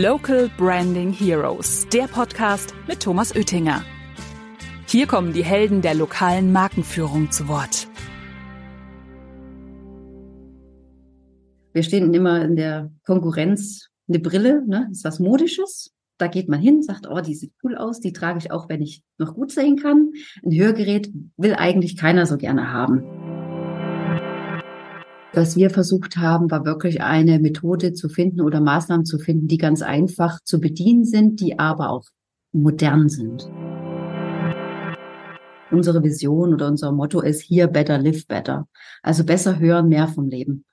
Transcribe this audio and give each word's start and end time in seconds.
Local 0.00 0.48
Branding 0.56 1.12
Heroes, 1.12 1.86
der 1.92 2.04
Podcast 2.04 2.72
mit 2.88 3.00
Thomas 3.00 3.36
Oettinger. 3.36 3.84
Hier 4.86 5.06
kommen 5.06 5.34
die 5.34 5.44
Helden 5.44 5.82
der 5.82 5.92
lokalen 5.92 6.50
Markenführung 6.50 7.30
zu 7.30 7.46
Wort. 7.46 7.88
Wir 11.74 11.82
stehen 11.82 12.14
immer 12.14 12.42
in 12.42 12.56
der 12.56 12.90
Konkurrenz. 13.04 13.90
Eine 14.08 14.20
Brille, 14.20 14.64
ne, 14.66 14.88
ist 14.90 15.04
was 15.04 15.18
Modisches. 15.18 15.92
Da 16.16 16.26
geht 16.26 16.48
man 16.48 16.60
hin, 16.60 16.82
sagt, 16.82 17.06
oh, 17.06 17.20
die 17.20 17.34
sieht 17.34 17.52
cool 17.62 17.76
aus, 17.76 18.00
die 18.00 18.14
trage 18.14 18.38
ich 18.38 18.50
auch, 18.50 18.70
wenn 18.70 18.80
ich 18.80 19.04
noch 19.18 19.34
gut 19.34 19.52
sehen 19.52 19.76
kann. 19.76 20.12
Ein 20.42 20.54
Hörgerät 20.54 21.12
will 21.36 21.54
eigentlich 21.54 21.98
keiner 21.98 22.24
so 22.24 22.38
gerne 22.38 22.72
haben. 22.72 23.31
Was 25.34 25.56
wir 25.56 25.70
versucht 25.70 26.18
haben, 26.18 26.50
war 26.50 26.66
wirklich 26.66 27.00
eine 27.00 27.38
Methode 27.38 27.94
zu 27.94 28.10
finden 28.10 28.42
oder 28.42 28.60
Maßnahmen 28.60 29.06
zu 29.06 29.18
finden, 29.18 29.48
die 29.48 29.56
ganz 29.56 29.80
einfach 29.80 30.40
zu 30.44 30.60
bedienen 30.60 31.06
sind, 31.06 31.40
die 31.40 31.58
aber 31.58 31.88
auch 31.88 32.04
modern 32.52 33.08
sind. 33.08 33.50
Unsere 35.70 36.02
Vision 36.02 36.52
oder 36.52 36.68
unser 36.68 36.92
Motto 36.92 37.22
ist 37.22 37.40
hier 37.40 37.68
better, 37.68 37.96
live 37.96 38.26
better. 38.26 38.68
Also 39.02 39.24
besser 39.24 39.58
hören, 39.58 39.88
mehr 39.88 40.06
vom 40.06 40.28
Leben. 40.28 40.66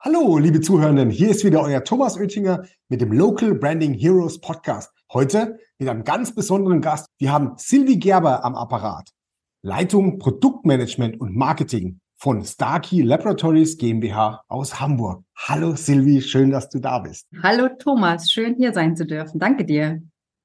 Hallo, 0.00 0.38
liebe 0.38 0.62
Zuhörenden, 0.62 1.10
hier 1.10 1.28
ist 1.28 1.44
wieder 1.44 1.60
euer 1.60 1.84
Thomas 1.84 2.16
Oettinger 2.16 2.64
mit 2.88 3.02
dem 3.02 3.12
Local 3.12 3.54
Branding 3.54 3.92
Heroes 3.92 4.40
Podcast. 4.40 4.90
Heute 5.12 5.58
mit 5.78 5.90
einem 5.90 6.04
ganz 6.04 6.34
besonderen 6.34 6.80
Gast. 6.80 7.06
Wir 7.18 7.30
haben 7.30 7.52
Sylvie 7.58 7.98
Gerber 7.98 8.46
am 8.46 8.54
Apparat. 8.54 9.13
Leitung 9.66 10.18
Produktmanagement 10.18 11.18
und 11.18 11.34
Marketing 11.34 11.98
von 12.16 12.44
Starkey 12.44 13.00
Laboratories 13.00 13.78
GmbH 13.78 14.44
aus 14.46 14.78
Hamburg. 14.78 15.24
Hallo 15.34 15.74
Silvi, 15.74 16.20
schön, 16.20 16.50
dass 16.50 16.68
du 16.68 16.80
da 16.80 16.98
bist. 16.98 17.26
Hallo 17.42 17.70
Thomas, 17.78 18.30
schön 18.30 18.56
hier 18.56 18.74
sein 18.74 18.94
zu 18.94 19.06
dürfen. 19.06 19.40
Danke 19.40 19.64
dir. 19.64 20.02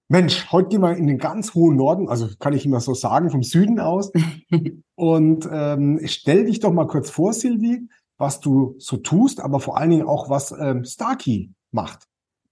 Mensch, 0.07 0.49
heute 0.53 0.69
gehen 0.69 0.79
wir 0.79 0.95
in 0.95 1.07
den 1.07 1.17
ganz 1.17 1.53
hohen 1.53 1.75
Norden, 1.75 2.07
also 2.07 2.29
kann 2.39 2.53
ich 2.53 2.65
immer 2.65 2.79
so 2.79 2.93
sagen, 2.93 3.29
vom 3.29 3.43
Süden 3.43 3.81
aus. 3.81 4.09
und 4.95 5.49
ähm, 5.51 5.99
stell 6.05 6.45
dich 6.45 6.61
doch 6.61 6.71
mal 6.71 6.87
kurz 6.87 7.09
vor, 7.09 7.33
Silvi, 7.33 7.89
was 8.17 8.39
du 8.39 8.75
so 8.77 8.95
tust, 8.95 9.41
aber 9.41 9.59
vor 9.59 9.77
allen 9.77 9.89
Dingen 9.89 10.07
auch, 10.07 10.29
was 10.29 10.55
ähm, 10.57 10.85
Starkey 10.85 11.51
macht. 11.71 12.07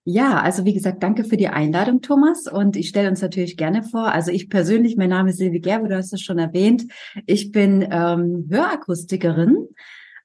Ja, 0.10 0.40
also 0.40 0.64
wie 0.64 0.74
gesagt, 0.74 1.04
danke 1.04 1.26
für 1.26 1.36
die 1.36 1.50
Einladung, 1.50 2.02
Thomas. 2.02 2.48
Und 2.48 2.78
ich 2.78 2.88
stelle 2.88 3.10
uns 3.10 3.22
natürlich 3.22 3.58
gerne 3.58 3.84
vor. 3.84 4.14
Also 4.14 4.32
ich 4.32 4.50
persönlich, 4.50 4.96
mein 4.96 5.10
Name 5.10 5.32
ist 5.32 5.38
Silvi 5.38 5.60
Gerbe, 5.60 5.90
du 5.90 5.98
hast 5.98 6.14
es 6.14 6.22
schon 6.22 6.40
erwähnt. 6.40 6.86
Ich 7.26 7.52
bin 7.52 7.86
ähm, 7.92 8.48
Hörakustikerin, 8.50 9.68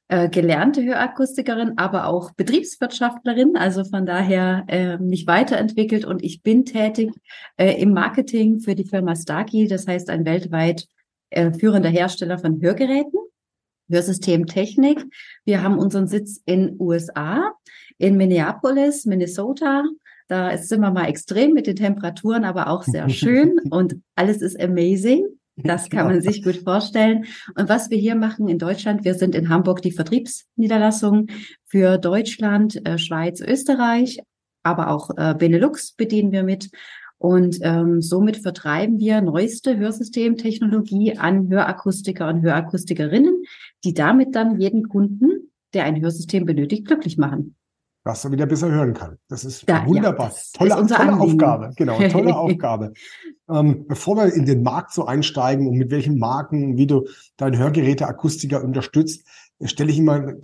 äh, 0.07 0.29
gelernte 0.29 0.85
Hörakustikerin, 0.85 1.79
aber 1.79 2.07
auch 2.07 2.31
Betriebswirtschaftlerin. 2.31 3.57
Also 3.57 3.83
von 3.83 4.07
daher 4.07 4.63
äh, 4.69 4.99
mich 4.99 5.27
weiterentwickelt 5.27 6.05
und 6.05 6.23
ich 6.23 6.43
bin 6.43 6.65
tätig 6.65 7.11
äh, 7.57 7.73
im 7.83 7.93
Marketing 7.93 8.61
für 8.61 8.77
die 8.77 8.85
Firma 8.85 9.17
Starkey. 9.17 9.67
Das 9.67 9.89
heißt 9.89 10.11
ein 10.11 10.25
weltweit 10.25 10.87
äh, 11.31 11.51
führender 11.53 11.89
Hersteller 11.89 12.39
von 12.39 12.63
Hörgeräten. 12.63 13.19
Hörsystemtechnik. 13.93 15.05
Wir 15.45 15.63
haben 15.63 15.79
unseren 15.79 16.09
Sitz 16.09 16.41
in 16.45 16.77
USA 16.81 17.53
in 17.99 18.17
Minneapolis, 18.17 19.07
Minnesota. 19.07 19.85
Da 20.27 20.57
sind 20.59 20.81
wir 20.81 20.91
mal 20.91 21.09
extrem 21.09 21.53
mit 21.53 21.67
den 21.67 21.77
Temperaturen, 21.77 22.45
aber 22.45 22.69
auch 22.69 22.83
sehr 22.83 23.09
schön 23.11 23.59
und 23.71 23.97
alles 24.17 24.43
ist 24.43 24.61
amazing. 24.61 25.27
Das 25.57 25.91
kann 25.91 26.07
man 26.07 26.23
sich 26.23 26.43
gut 26.43 26.57
vorstellen. 26.57 27.27
Und 27.57 27.69
was 27.69 27.91
wir 27.91 27.99
hier 27.99 28.15
machen 28.15 28.49
in 28.49 28.59
Deutschland, 28.59 29.05
wir 29.05 29.15
sind 29.15 29.35
in 29.35 29.51
Hamburg 29.51 29.83
die 29.83 29.93
Vertriebsniederlassung 29.93 31.27
für 31.67 31.99
Deutschland, 31.99 32.85
äh, 32.87 32.99
Schweiz, 32.99 33.41
Österreich, 33.41 34.19
aber 34.63 34.89
auch 34.89 35.11
äh, 35.17 35.35
Benelux 35.35 35.93
bedienen 35.93 36.33
wir 36.33 36.43
mit. 36.43 36.71
Und 37.23 37.61
ähm, 37.63 38.03
somit 38.03 38.39
vertreiben 38.39 38.99
wir 38.99 39.21
neueste 39.21 39.79
Hörsystemtechnologie 39.79 41.19
an 41.19 41.49
Hörakustiker 41.49 42.27
und 42.27 42.43
Hörakustikerinnen, 42.43 43.45
die 43.85 43.95
damit 43.95 44.35
dann 44.35 44.61
jeden 44.61 44.89
Kunden, 44.89 45.53
der 45.73 45.85
ein 45.85 46.03
Hörsystem 46.03 46.47
benötigt, 46.47 46.85
glücklich 46.85 47.19
machen 47.19 47.55
was 48.05 48.25
er 48.25 48.33
wieder 48.33 48.47
besser 48.47 48.71
hören 48.71 48.95
kann. 48.95 49.19
Das 49.29 49.45
ist 49.45 49.69
da, 49.69 49.87
wunderbar. 49.87 50.27
Ja, 50.27 50.33
das 50.33 50.53
tolle, 50.53 50.87
tolle 50.87 51.21
Aufgabe. 51.21 51.71
Genau, 51.77 51.99
tolle 52.09 52.35
Aufgabe. 52.37 52.93
Ähm, 53.49 53.87
bevor 53.87 54.17
wir 54.17 54.35
in 54.35 54.45
den 54.45 54.63
Markt 54.63 54.93
so 54.93 55.07
einsteigen 55.07 55.69
und 55.69 55.77
mit 55.77 55.91
welchen 55.91 56.19
Marken, 56.19 56.77
wie 56.77 56.87
du 56.87 57.07
deine 57.37 57.59
Hörgeräteakustiker 57.59 58.65
unterstützt, 58.65 59.25
stelle 59.65 59.91
ich 59.91 59.99
immer 59.99 60.35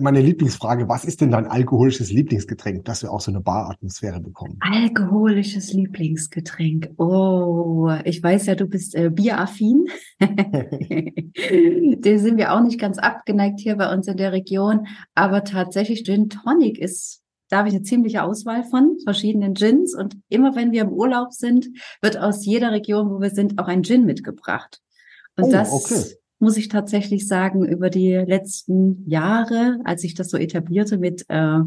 meine 0.00 0.20
Lieblingsfrage, 0.20 0.88
was 0.88 1.04
ist 1.04 1.20
denn 1.20 1.30
dein 1.30 1.46
alkoholisches 1.46 2.10
Lieblingsgetränk, 2.10 2.84
dass 2.84 3.02
wir 3.02 3.12
auch 3.12 3.20
so 3.20 3.30
eine 3.30 3.40
Baratmosphäre 3.40 4.20
bekommen? 4.20 4.58
Alkoholisches 4.60 5.72
Lieblingsgetränk. 5.72 6.90
Oh, 6.98 7.90
ich 8.04 8.22
weiß 8.22 8.46
ja, 8.46 8.54
du 8.54 8.66
bist 8.66 8.94
äh, 8.94 9.10
bieraffin. 9.10 9.86
Dem 10.20 12.18
sind 12.18 12.36
wir 12.36 12.52
auch 12.52 12.62
nicht 12.62 12.80
ganz 12.80 12.98
abgeneigt 12.98 13.60
hier 13.60 13.76
bei 13.76 13.92
uns 13.92 14.06
in 14.06 14.16
der 14.16 14.32
Region. 14.32 14.86
Aber 15.14 15.44
tatsächlich 15.44 16.04
Gin 16.04 16.28
Tonic 16.28 16.78
ist 16.78 17.20
da 17.48 17.58
habe 17.58 17.68
ich 17.68 17.74
eine 17.74 17.82
ziemliche 17.82 18.22
Auswahl 18.22 18.64
von 18.64 18.96
verschiedenen 19.04 19.52
Gins. 19.52 19.94
Und 19.94 20.16
immer 20.30 20.56
wenn 20.56 20.72
wir 20.72 20.80
im 20.80 20.92
Urlaub 20.92 21.34
sind, 21.34 21.68
wird 22.00 22.16
aus 22.16 22.46
jeder 22.46 22.72
Region, 22.72 23.10
wo 23.10 23.20
wir 23.20 23.28
sind, 23.28 23.58
auch 23.58 23.68
ein 23.68 23.82
Gin 23.82 24.06
mitgebracht. 24.06 24.80
Und 25.36 25.44
oh, 25.44 25.50
das 25.50 25.70
okay 25.70 26.16
muss 26.42 26.56
ich 26.56 26.68
tatsächlich 26.68 27.26
sagen, 27.26 27.64
über 27.64 27.88
die 27.88 28.12
letzten 28.12 29.08
Jahre, 29.08 29.78
als 29.84 30.04
ich 30.04 30.14
das 30.14 30.28
so 30.28 30.36
etablierte 30.36 30.98
mit 30.98 31.24
äh, 31.28 31.58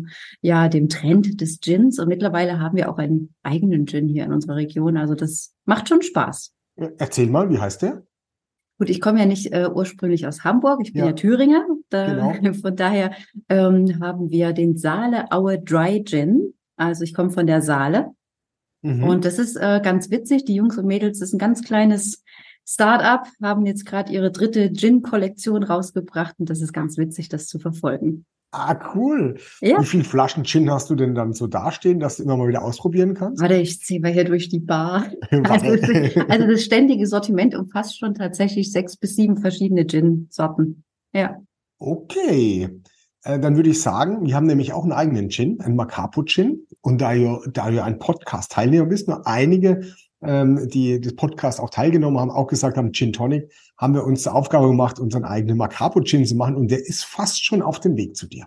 ja 0.42 0.68
dem 0.68 0.90
Trend 0.90 1.42
des 1.42 1.62
Gins. 1.62 1.98
Und 1.98 2.10
mittlerweile 2.10 2.60
haben 2.60 2.76
wir 2.76 2.92
auch 2.92 2.98
einen 2.98 3.34
eigenen 3.42 3.88
Gin 3.88 4.08
hier 4.08 4.26
in 4.26 4.34
unserer 4.34 4.58
Region. 4.58 4.98
Also 4.98 5.16
das 5.16 5.56
macht 5.66 5.90
schon 5.90 6.02
Spaß. 6.02 6.54
Erzähl 6.98 7.28
mal, 7.28 7.50
wie 7.50 7.58
heißt 7.58 7.82
der? 7.82 8.04
Gut, 8.78 8.90
ich 8.90 9.00
komme 9.00 9.20
ja 9.20 9.26
nicht 9.26 9.54
äh, 9.54 9.70
ursprünglich 9.74 10.28
aus 10.28 10.44
Hamburg, 10.44 10.82
ich 10.84 10.92
bin 10.92 11.04
ja, 11.04 11.08
ja 11.08 11.14
Thüringer. 11.14 11.66
Da, 11.90 12.34
genau. 12.36 12.54
Von 12.62 12.76
daher 12.76 13.12
ähm, 13.48 14.00
haben 14.02 14.30
wir 14.30 14.52
den 14.52 14.78
Saale 14.78 15.32
Aue 15.32 15.58
Dry 15.58 16.04
Gin. 16.04 16.54
Also 16.76 17.06
ich 17.06 17.14
komme 17.14 17.30
von 17.30 17.48
der 17.48 17.62
Saale. 17.62 18.12
Mhm. 18.82 19.04
Und 19.06 19.24
das 19.24 19.40
ist 19.40 19.56
äh, 19.56 19.80
ganz 19.82 20.12
witzig. 20.12 20.44
Die 20.44 20.56
Jungs 20.56 20.78
und 20.78 20.86
Mädels, 20.86 21.20
das 21.20 21.30
ist 21.30 21.34
ein 21.34 21.40
ganz 21.40 21.64
kleines 21.64 22.24
Startup 22.68 23.28
haben 23.42 23.66
jetzt 23.66 23.86
gerade 23.86 24.12
ihre 24.12 24.32
dritte 24.32 24.72
Gin-Kollektion 24.74 25.64
rausgebracht 25.64 26.36
und 26.40 26.50
das 26.50 26.62
ist 26.62 26.74
ganz 26.74 26.98
witzig, 26.98 27.30
das 27.30 27.48
zu 27.48 27.60
verfolgen. 27.60 28.26
Ah, 28.52 28.80
cool. 28.96 29.38
Ja. 29.60 29.82
Wie 29.82 29.86
viele 29.86 30.06
Flaschen 30.06 30.46
Gin 30.46 30.72
hast 30.72 30.90
du 30.90 30.96
denn 30.96 31.14
dann 31.14 31.34
so 31.34 31.46
dastehen, 31.46 32.00
dass 32.00 32.18
du 32.18 32.24
immer 32.24 32.38
mal 32.38 32.48
wieder 32.48 32.64
ausprobieren 32.64 33.14
kannst? 33.14 33.42
Warte, 33.42 33.56
ich 33.56 33.82
ziehe 33.82 34.00
mal 34.00 34.14
hier 34.14 34.24
durch 34.24 34.48
die 34.48 34.62
Bar. 34.62 35.08
also, 35.30 35.68
also, 36.30 36.48
das 36.48 36.64
ständige 36.64 37.06
Sortiment 37.06 37.54
umfasst 37.54 38.00
schon 38.00 38.14
tatsächlich 38.14 38.72
sechs 38.72 38.96
bis 38.96 39.18
sieben 39.18 39.38
verschiedene 39.38 39.86
Gin-Sorten. 39.86 40.86
Ja. 41.14 41.42
Okay. 41.80 42.70
Äh, 43.24 43.40
dann 43.40 43.58
würde 43.58 43.72
ich 43.72 43.82
sagen, 43.82 44.26
wir 44.26 44.36
haben 44.36 44.46
nämlich 44.46 44.72
auch 44.72 44.84
einen 44.84 44.94
eigenen 44.94 45.30
Gin, 45.30 45.60
einen 45.60 45.76
Macapo 45.76 46.24
Gin. 46.24 46.66
Und 46.80 47.02
da 47.02 47.14
du, 47.14 47.42
da 47.52 47.70
du 47.70 47.84
ein 47.84 48.00
Podcast-Teilnehmer 48.00 48.86
bist, 48.86 49.10
nur 49.10 49.28
einige 49.28 49.82
ähm, 50.22 50.68
die 50.70 51.00
das 51.00 51.16
Podcast 51.16 51.60
auch 51.60 51.70
teilgenommen 51.70 52.20
haben, 52.20 52.32
auch 52.32 52.48
gesagt 52.48 52.78
haben, 52.78 52.94
Gin 52.94 53.14
Tonic, 53.14 53.52
haben 53.78 53.94
wir 53.94 54.04
uns 54.04 54.24
zur 54.24 54.36
Aufgabe 54.36 54.68
gemacht, 54.68 55.00
unseren 55.00 55.26
eigenen 55.26 55.58
Macapo 55.58 56.02
Gin 56.02 56.26
zu 56.26 56.36
machen 56.36 56.56
und 56.56 56.72
der 56.72 56.86
ist 56.86 57.04
fast 57.04 57.44
schon 57.44 57.62
auf 57.62 57.80
dem 57.80 57.98
Weg 57.98 58.16
zu 58.16 58.28
dir. 58.28 58.46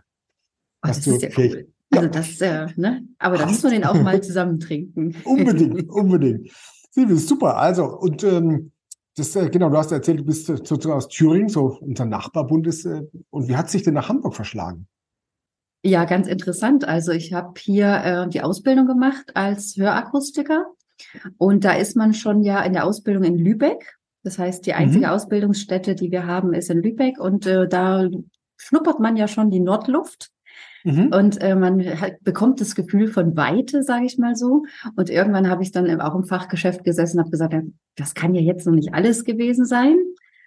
Oh, 0.83 0.89
das 0.89 1.07
ist 1.07 1.23
ja 1.23 1.29
cool. 1.37 1.69
Also 1.91 2.05
ja. 2.05 2.11
das, 2.11 2.41
äh, 2.41 2.67
ne? 2.77 3.07
Aber 3.19 3.39
da 3.39 3.47
muss 3.47 3.63
man 3.63 3.73
den 3.73 3.85
auch 3.85 4.01
mal 4.01 4.23
zusammen 4.23 4.61
trinken. 4.61 5.15
unbedingt, 5.25 5.89
unbedingt. 5.91 6.51
Silvia, 6.91 7.17
super. 7.17 7.57
Also, 7.57 7.85
und 7.85 8.23
ähm, 8.25 8.73
das, 9.17 9.35
äh, 9.37 9.49
genau, 9.49 9.71
du 9.71 9.77
hast 9.77 9.91
erzählt, 9.91 10.21
du 10.21 10.25
bist 10.25 10.47
sozusagen 10.47 10.93
aus 10.93 11.09
Thüringen, 11.09 11.49
so 11.49 11.79
unser 11.81 12.05
Nachbarbund 12.05 12.67
ist. 12.67 12.85
Äh, 12.85 13.07
und 13.31 13.49
wie 13.49 13.57
hat 13.57 13.71
sich 13.71 13.83
denn 13.83 13.95
nach 13.95 14.09
Hamburg 14.09 14.35
verschlagen? 14.35 14.87
Ja, 15.83 16.05
ganz 16.05 16.27
interessant. 16.27 16.87
Also 16.87 17.13
ich 17.13 17.33
habe 17.33 17.55
hier 17.59 18.03
äh, 18.05 18.29
die 18.29 18.43
Ausbildung 18.43 18.87
gemacht 18.87 19.31
als 19.35 19.77
Hörakustiker 19.77 20.67
und 21.37 21.65
da 21.65 21.73
ist 21.73 21.97
man 21.97 22.15
schon 22.15 22.43
ja 22.43 22.63
in 22.63 22.73
der 22.73 22.85
Ausbildung 22.85 23.25
in 23.25 23.39
Lübeck. 23.39 23.97
Das 24.23 24.39
heißt, 24.39 24.67
die 24.67 24.75
einzige 24.75 25.07
mhm. 25.07 25.13
Ausbildungsstätte, 25.13 25.95
die 25.95 26.11
wir 26.11 26.27
haben, 26.27 26.53
ist 26.53 26.71
in 26.71 26.83
Lübeck. 26.83 27.19
Und 27.19 27.47
äh, 27.47 27.69
da 27.69 28.09
schnuppert 28.57 29.01
man 29.01 29.17
ja 29.17 29.29
schon 29.29 29.51
die 29.51 29.61
Nordluft. 29.61 30.31
Mhm. 30.85 31.13
Und 31.13 31.41
äh, 31.41 31.55
man 31.55 31.83
halt 32.01 32.23
bekommt 32.23 32.61
das 32.61 32.75
Gefühl 32.75 33.09
von 33.09 33.37
Weite, 33.37 33.83
sage 33.83 34.07
ich 34.07 34.19
mal 34.19 34.37
so. 34.37 34.65
Und 34.97 35.11
irgendwann 35.11 35.49
habe 35.49 35.63
ich 35.63 35.73
dann 35.73 36.01
auch 36.01 36.15
im 36.15 36.25
Fachgeschäft 36.25 36.85
gesessen 36.85 37.19
und 37.19 37.25
habe 37.25 37.31
gesagt, 37.31 37.55
das 37.97 38.15
kann 38.15 38.35
ja 38.35 38.41
jetzt 38.41 38.67
noch 38.67 38.75
nicht 38.75 38.95
alles 38.95 39.25
gewesen 39.25 39.65
sein. 39.65 39.97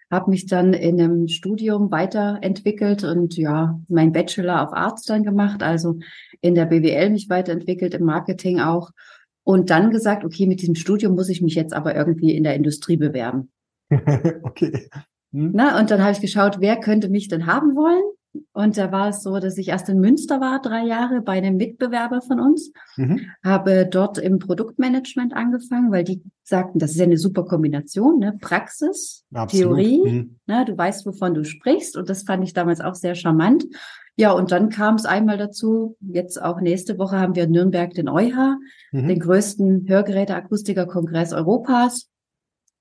Habe 0.09 0.31
mich 0.31 0.45
dann 0.45 0.73
in 0.73 0.99
einem 0.99 1.27
Studium 1.27 1.89
weiterentwickelt 1.91 3.03
und 3.03 3.37
ja, 3.37 3.79
mein 3.87 4.11
Bachelor 4.11 4.63
of 4.63 4.73
Arts 4.73 5.03
dann 5.03 5.23
gemacht, 5.23 5.63
also 5.63 5.99
in 6.41 6.53
der 6.53 6.65
BWL 6.65 7.11
mich 7.11 7.29
weiterentwickelt, 7.29 7.93
im 7.93 8.03
Marketing 8.03 8.59
auch 8.59 8.91
und 9.43 9.69
dann 9.69 9.91
gesagt, 9.91 10.23
okay, 10.23 10.45
mit 10.45 10.61
diesem 10.61 10.75
Studium 10.75 11.15
muss 11.15 11.29
ich 11.29 11.41
mich 11.41 11.55
jetzt 11.55 11.73
aber 11.73 11.95
irgendwie 11.95 12.35
in 12.35 12.43
der 12.43 12.55
Industrie 12.55 12.97
bewerben. 12.97 13.51
okay. 14.43 14.89
Hm. 15.33 15.51
Na, 15.53 15.79
und 15.79 15.91
dann 15.91 16.01
habe 16.01 16.11
ich 16.11 16.21
geschaut, 16.21 16.57
wer 16.59 16.77
könnte 16.77 17.09
mich 17.09 17.27
denn 17.27 17.45
haben 17.45 17.75
wollen? 17.75 18.03
Und 18.53 18.77
da 18.77 18.91
war 18.91 19.09
es 19.09 19.23
so, 19.23 19.39
dass 19.39 19.57
ich 19.57 19.69
erst 19.69 19.89
in 19.89 19.99
Münster 19.99 20.39
war, 20.39 20.61
drei 20.61 20.85
Jahre, 20.85 21.21
bei 21.21 21.33
einem 21.33 21.57
Mitbewerber 21.57 22.21
von 22.21 22.39
uns, 22.39 22.71
mhm. 22.95 23.21
habe 23.43 23.85
dort 23.85 24.17
im 24.17 24.39
Produktmanagement 24.39 25.33
angefangen, 25.33 25.91
weil 25.91 26.03
die 26.03 26.21
sagten, 26.43 26.79
das 26.79 26.91
ist 26.91 26.97
ja 26.97 27.05
eine 27.05 27.17
super 27.17 27.45
Kombination, 27.45 28.19
ne? 28.19 28.37
Praxis, 28.39 29.25
Absolut. 29.33 29.77
Theorie, 29.77 30.11
mhm. 30.11 30.39
ne? 30.47 30.65
du 30.65 30.77
weißt, 30.77 31.05
wovon 31.05 31.33
du 31.33 31.43
sprichst. 31.43 31.97
Und 31.97 32.09
das 32.09 32.23
fand 32.23 32.43
ich 32.43 32.53
damals 32.53 32.79
auch 32.79 32.95
sehr 32.95 33.15
charmant. 33.15 33.65
Ja, 34.15 34.31
und 34.31 34.51
dann 34.51 34.69
kam 34.69 34.95
es 34.95 35.05
einmal 35.05 35.37
dazu, 35.37 35.97
jetzt 35.99 36.41
auch 36.41 36.61
nächste 36.61 36.97
Woche 36.97 37.19
haben 37.19 37.35
wir 37.35 37.45
in 37.45 37.51
Nürnberg 37.51 37.93
den 37.93 38.09
EuH, 38.09 38.57
mhm. 38.91 39.07
den 39.07 39.19
größten 39.19 39.87
Hörgeräteakustiker-Kongress 39.87 41.33
Europas. 41.33 42.09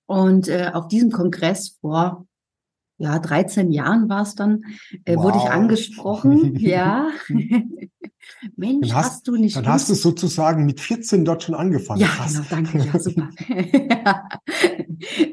Und 0.06 0.48
äh, 0.48 0.70
auf 0.74 0.88
diesem 0.88 1.12
Kongress 1.12 1.78
vor 1.80 2.26
ja, 3.00 3.18
13 3.18 3.70
Jahren 3.70 4.10
war 4.10 4.22
es 4.22 4.34
dann, 4.34 4.62
äh, 5.06 5.16
wow. 5.16 5.24
wurde 5.24 5.38
ich 5.38 5.50
angesprochen. 5.50 6.56
ja. 6.58 7.08
Mensch, 8.56 8.92
hast, 8.92 9.06
hast, 9.06 9.28
du 9.28 9.36
nicht. 9.36 9.56
Dann 9.56 9.64
Lust? 9.64 9.74
hast 9.74 9.90
du 9.90 9.94
sozusagen 9.94 10.66
mit 10.66 10.80
14 10.80 11.24
dort 11.24 11.42
schon 11.42 11.54
angefangen. 11.54 12.00
Ja, 12.00 12.08
Krass. 12.08 12.34
genau, 12.34 12.46
danke. 12.50 12.78
Ja, 12.78 12.98
super. 12.98 13.30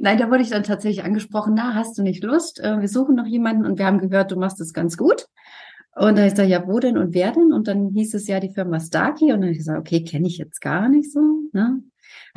Nein, 0.02 0.18
da 0.18 0.30
wurde 0.30 0.42
ich 0.42 0.50
dann 0.50 0.64
tatsächlich 0.64 1.04
angesprochen. 1.04 1.54
Na, 1.56 1.76
hast 1.76 1.98
du 1.98 2.04
nicht 2.04 2.24
Lust? 2.24 2.62
Äh, 2.62 2.80
wir 2.80 2.88
suchen 2.88 3.16
noch 3.16 3.28
jemanden 3.28 3.66
und 3.66 3.78
wir 3.78 3.86
haben 3.86 4.00
gehört, 4.00 4.32
du 4.32 4.38
machst 4.38 4.62
es 4.62 4.74
ganz 4.74 4.96
gut. 4.96 5.28
Und 5.96 6.18
dann 6.18 6.26
ich 6.26 6.32
gesagt, 6.32 6.50
ja, 6.50 6.66
wo 6.68 6.80
denn 6.80 6.98
und 6.98 7.14
wer 7.14 7.32
denn? 7.32 7.52
Und 7.52 7.68
dann 7.68 7.90
hieß 7.90 8.14
es 8.14 8.28
ja 8.28 8.40
die 8.40 8.54
Firma 8.54 8.80
Starkey. 8.80 9.26
Und 9.26 9.42
dann 9.42 9.44
habe 9.44 9.52
ich 9.52 9.58
gesagt, 9.58 9.80
okay, 9.80 10.04
kenne 10.04 10.28
ich 10.28 10.38
jetzt 10.38 10.62
gar 10.62 10.88
nicht 10.88 11.12
so. 11.12 11.20
Ne? 11.52 11.82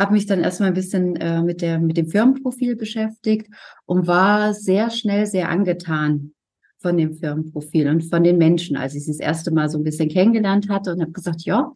Habe 0.00 0.14
mich 0.14 0.24
dann 0.24 0.40
erstmal 0.40 0.70
ein 0.70 0.74
bisschen 0.74 1.16
äh, 1.16 1.42
mit, 1.42 1.60
der, 1.60 1.78
mit 1.78 1.98
dem 1.98 2.08
Firmenprofil 2.08 2.74
beschäftigt 2.74 3.48
und 3.84 4.06
war 4.06 4.54
sehr 4.54 4.88
schnell 4.88 5.26
sehr 5.26 5.50
angetan 5.50 6.32
von 6.78 6.96
dem 6.96 7.14
Firmenprofil 7.14 7.86
und 7.86 8.04
von 8.04 8.24
den 8.24 8.38
Menschen, 8.38 8.78
als 8.78 8.94
ich 8.94 9.04
sie 9.04 9.10
das 9.10 9.20
erste 9.20 9.50
Mal 9.50 9.68
so 9.68 9.76
ein 9.76 9.84
bisschen 9.84 10.08
kennengelernt 10.08 10.70
hatte 10.70 10.94
und 10.94 11.02
habe 11.02 11.12
gesagt, 11.12 11.42
ja, 11.42 11.70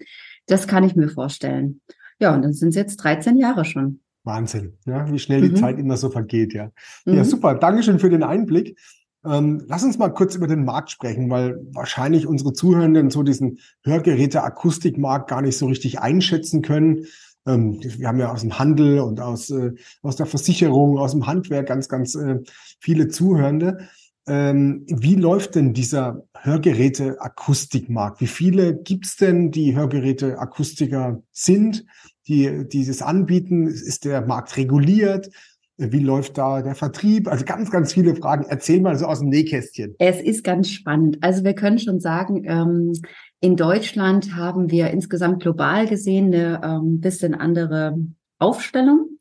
das 0.46 0.66
kann 0.66 0.84
ich 0.84 0.96
mir 0.96 1.10
vorstellen. 1.10 1.82
Ja, 2.18 2.34
und 2.34 2.40
dann 2.40 2.54
sind 2.54 2.70
es 2.70 2.76
jetzt 2.76 2.96
13 2.96 3.36
Jahre 3.36 3.66
schon. 3.66 4.00
Wahnsinn, 4.22 4.78
ja, 4.86 5.12
wie 5.12 5.18
schnell 5.18 5.42
die 5.42 5.50
mhm. 5.50 5.56
Zeit 5.56 5.78
immer 5.78 5.98
so 5.98 6.08
vergeht, 6.08 6.54
ja. 6.54 6.70
Mhm. 7.04 7.16
Ja, 7.16 7.24
super. 7.24 7.54
Dankeschön 7.56 7.98
für 7.98 8.08
den 8.08 8.22
Einblick. 8.22 8.78
Ähm, 9.26 9.62
lass 9.68 9.84
uns 9.84 9.98
mal 9.98 10.08
kurz 10.08 10.34
über 10.34 10.46
den 10.46 10.64
Markt 10.64 10.90
sprechen, 10.90 11.28
weil 11.28 11.60
wahrscheinlich 11.72 12.26
unsere 12.26 12.54
Zuhörenden 12.54 13.10
so 13.10 13.22
diesen 13.22 13.58
Hörgeräte-Akustikmarkt 13.82 15.28
gar 15.28 15.42
nicht 15.42 15.58
so 15.58 15.66
richtig 15.66 15.98
einschätzen 16.00 16.62
können. 16.62 17.04
Ähm, 17.46 17.80
wir 17.82 18.08
haben 18.08 18.18
ja 18.18 18.32
aus 18.32 18.40
dem 18.40 18.58
Handel 18.58 19.00
und 19.00 19.20
aus, 19.20 19.50
äh, 19.50 19.72
aus 20.02 20.16
der 20.16 20.26
Versicherung, 20.26 20.98
aus 20.98 21.12
dem 21.12 21.26
Handwerk 21.26 21.66
ganz, 21.66 21.88
ganz 21.88 22.14
äh, 22.14 22.40
viele 22.80 23.08
Zuhörende. 23.08 23.88
Ähm, 24.26 24.84
wie 24.88 25.16
läuft 25.16 25.54
denn 25.54 25.74
dieser 25.74 26.24
Hörgeräte-Akustikmarkt? 26.38 28.20
Wie 28.20 28.26
viele 28.26 28.74
gibt's 28.74 29.16
denn, 29.16 29.50
die 29.50 29.76
Hörgeräte-Akustiker 29.76 31.22
sind, 31.30 31.84
die 32.26 32.66
dieses 32.66 33.02
anbieten? 33.02 33.66
Ist 33.66 34.06
der 34.06 34.22
Markt 34.22 34.56
reguliert? 34.56 35.30
Wie 35.76 35.98
läuft 35.98 36.38
da 36.38 36.62
der 36.62 36.76
Vertrieb? 36.76 37.26
Also 37.26 37.44
ganz, 37.44 37.70
ganz 37.70 37.92
viele 37.92 38.14
Fragen. 38.14 38.44
Erzähl 38.48 38.80
mal 38.80 38.96
so 38.96 39.06
aus 39.06 39.18
dem 39.18 39.28
Nähkästchen. 39.28 39.96
Es 39.98 40.20
ist 40.20 40.44
ganz 40.44 40.70
spannend. 40.70 41.18
Also 41.20 41.42
wir 41.42 41.54
können 41.54 41.80
schon 41.80 41.98
sagen, 41.98 42.44
ähm, 42.46 42.92
in 43.40 43.56
Deutschland 43.56 44.36
haben 44.36 44.70
wir 44.70 44.90
insgesamt 44.90 45.42
global 45.42 45.88
gesehen 45.88 46.32
eine 46.32 46.60
ähm, 46.62 47.00
bisschen 47.00 47.34
andere 47.34 47.98
Aufstellung. 48.38 49.18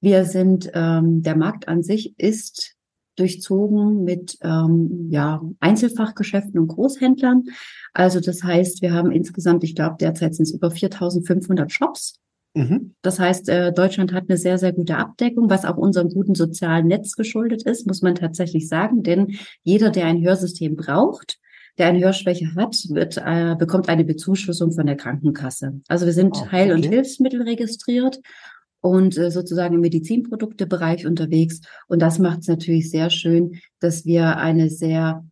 Wir 0.00 0.24
sind, 0.24 0.70
ähm, 0.72 1.22
der 1.22 1.36
Markt 1.36 1.68
an 1.68 1.82
sich 1.82 2.18
ist 2.18 2.76
durchzogen 3.16 4.02
mit 4.02 4.38
ja, 4.42 5.40
Einzelfachgeschäften 5.60 6.58
und 6.58 6.66
Großhändlern. 6.66 7.44
Also 7.92 8.18
das 8.18 8.42
heißt, 8.42 8.82
wir 8.82 8.92
haben 8.92 9.12
insgesamt, 9.12 9.62
ich 9.62 9.76
glaube, 9.76 9.94
derzeit 10.00 10.34
sind 10.34 10.48
es 10.48 10.52
über 10.52 10.66
4.500 10.66 11.70
Shops. 11.70 12.18
Mhm. 12.54 12.94
Das 13.02 13.18
heißt, 13.18 13.48
äh, 13.48 13.72
Deutschland 13.72 14.12
hat 14.12 14.24
eine 14.28 14.38
sehr, 14.38 14.58
sehr 14.58 14.72
gute 14.72 14.96
Abdeckung, 14.96 15.50
was 15.50 15.64
auch 15.64 15.76
unserem 15.76 16.08
guten 16.08 16.36
sozialen 16.36 16.86
Netz 16.86 17.16
geschuldet 17.16 17.64
ist, 17.64 17.86
muss 17.86 18.00
man 18.00 18.14
tatsächlich 18.14 18.68
sagen. 18.68 19.02
Denn 19.02 19.36
jeder, 19.64 19.90
der 19.90 20.06
ein 20.06 20.22
Hörsystem 20.22 20.76
braucht, 20.76 21.38
der 21.78 21.88
eine 21.88 21.98
Hörschwäche 21.98 22.54
hat, 22.54 22.76
wird, 22.90 23.16
äh, 23.16 23.56
bekommt 23.58 23.88
eine 23.88 24.04
Bezuschussung 24.04 24.70
von 24.70 24.86
der 24.86 24.96
Krankenkasse. 24.96 25.80
Also 25.88 26.06
wir 26.06 26.12
sind 26.12 26.36
oh, 26.36 26.52
Heil- 26.52 26.72
und 26.72 26.84
Hilfsmittel 26.84 27.42
registriert 27.42 28.20
und 28.80 29.18
äh, 29.18 29.32
sozusagen 29.32 29.74
im 29.74 29.80
Medizinproduktebereich 29.80 31.06
unterwegs. 31.06 31.60
Und 31.88 32.02
das 32.02 32.20
macht 32.20 32.40
es 32.40 32.48
natürlich 32.48 32.88
sehr 32.88 33.10
schön, 33.10 33.58
dass 33.80 34.04
wir 34.04 34.36
eine 34.36 34.70
sehr 34.70 35.26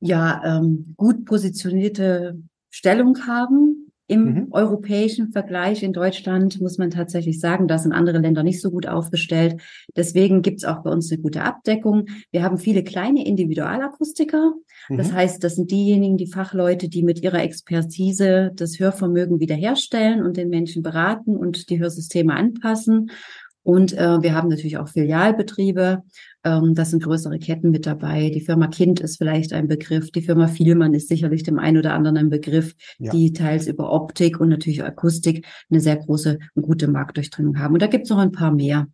ja 0.00 0.42
ähm, 0.44 0.94
gut 0.96 1.26
positionierte 1.26 2.40
Stellung 2.70 3.26
haben 3.26 3.81
im 4.08 4.24
mhm. 4.24 4.48
europäischen 4.50 5.32
Vergleich 5.32 5.82
in 5.82 5.92
Deutschland 5.92 6.60
muss 6.60 6.76
man 6.76 6.90
tatsächlich 6.90 7.40
sagen, 7.40 7.68
da 7.68 7.78
sind 7.78 7.92
andere 7.92 8.18
Länder 8.18 8.42
nicht 8.42 8.60
so 8.60 8.70
gut 8.70 8.86
aufgestellt. 8.86 9.60
Deswegen 9.96 10.42
gibt 10.42 10.58
es 10.58 10.64
auch 10.64 10.82
bei 10.82 10.90
uns 10.90 11.10
eine 11.10 11.22
gute 11.22 11.42
Abdeckung. 11.42 12.06
Wir 12.30 12.42
haben 12.42 12.58
viele 12.58 12.82
kleine 12.82 13.24
Individualakustiker. 13.26 14.54
Mhm. 14.88 14.96
Das 14.96 15.12
heißt, 15.12 15.42
das 15.42 15.54
sind 15.54 15.70
diejenigen, 15.70 16.16
die 16.16 16.26
Fachleute, 16.26 16.88
die 16.88 17.02
mit 17.02 17.22
ihrer 17.22 17.42
Expertise 17.42 18.50
das 18.54 18.78
Hörvermögen 18.78 19.40
wiederherstellen 19.40 20.22
und 20.22 20.36
den 20.36 20.48
Menschen 20.48 20.82
beraten 20.82 21.36
und 21.36 21.70
die 21.70 21.78
Hörsysteme 21.78 22.34
anpassen. 22.34 23.10
Und 23.62 23.92
äh, 23.92 24.20
wir 24.22 24.34
haben 24.34 24.48
natürlich 24.48 24.78
auch 24.78 24.88
Filialbetriebe. 24.88 26.02
Ähm, 26.44 26.74
das 26.74 26.90
sind 26.90 27.02
größere 27.02 27.38
Ketten 27.38 27.70
mit 27.70 27.86
dabei. 27.86 28.30
Die 28.30 28.40
Firma 28.40 28.66
Kind 28.66 29.00
ist 29.00 29.18
vielleicht 29.18 29.52
ein 29.52 29.68
Begriff. 29.68 30.10
Die 30.10 30.22
Firma 30.22 30.48
Vielmann 30.48 30.94
ist 30.94 31.08
sicherlich 31.08 31.42
dem 31.42 31.58
einen 31.58 31.78
oder 31.78 31.94
anderen 31.94 32.16
ein 32.16 32.30
Begriff, 32.30 32.74
ja. 32.98 33.12
die 33.12 33.32
teils 33.32 33.66
über 33.66 33.92
Optik 33.92 34.40
und 34.40 34.48
natürlich 34.48 34.82
Akustik 34.82 35.46
eine 35.70 35.80
sehr 35.80 35.96
große 35.96 36.38
und 36.54 36.62
gute 36.62 36.88
Marktdurchdringung 36.88 37.58
haben. 37.58 37.74
Und 37.74 37.82
da 37.82 37.86
gibt 37.86 38.04
es 38.04 38.10
noch 38.10 38.18
ein 38.18 38.32
paar 38.32 38.52
mehr. 38.52 38.88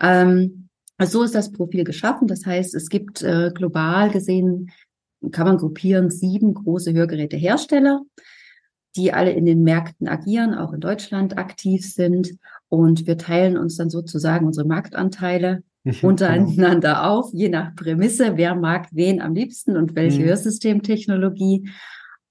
Ähm, 0.00 0.68
also 0.96 1.18
so 1.18 1.24
ist 1.24 1.34
das 1.34 1.50
Profil 1.50 1.84
geschaffen. 1.84 2.28
Das 2.28 2.46
heißt, 2.46 2.74
es 2.74 2.88
gibt 2.88 3.22
äh, 3.22 3.50
global 3.52 4.10
gesehen, 4.10 4.70
kann 5.32 5.46
man 5.46 5.56
gruppieren, 5.56 6.10
sieben 6.10 6.54
große 6.54 6.92
Hörgerätehersteller 6.92 8.02
die 8.96 9.12
alle 9.12 9.32
in 9.32 9.44
den 9.44 9.62
Märkten 9.62 10.08
agieren, 10.08 10.54
auch 10.54 10.72
in 10.72 10.80
Deutschland 10.80 11.36
aktiv 11.36 11.84
sind. 11.84 12.36
Und 12.68 13.06
wir 13.06 13.18
teilen 13.18 13.56
uns 13.56 13.76
dann 13.76 13.90
sozusagen 13.90 14.46
unsere 14.46 14.66
Marktanteile 14.66 15.62
untereinander 16.02 16.94
genau. 16.94 17.18
auf, 17.18 17.30
je 17.32 17.48
nach 17.48 17.74
Prämisse, 17.74 18.36
wer 18.36 18.54
mag 18.54 18.88
wen 18.92 19.20
am 19.20 19.34
liebsten 19.34 19.76
und 19.76 19.94
welche 19.94 20.20
mhm. 20.20 20.26
Hörsystemtechnologie, 20.26 21.68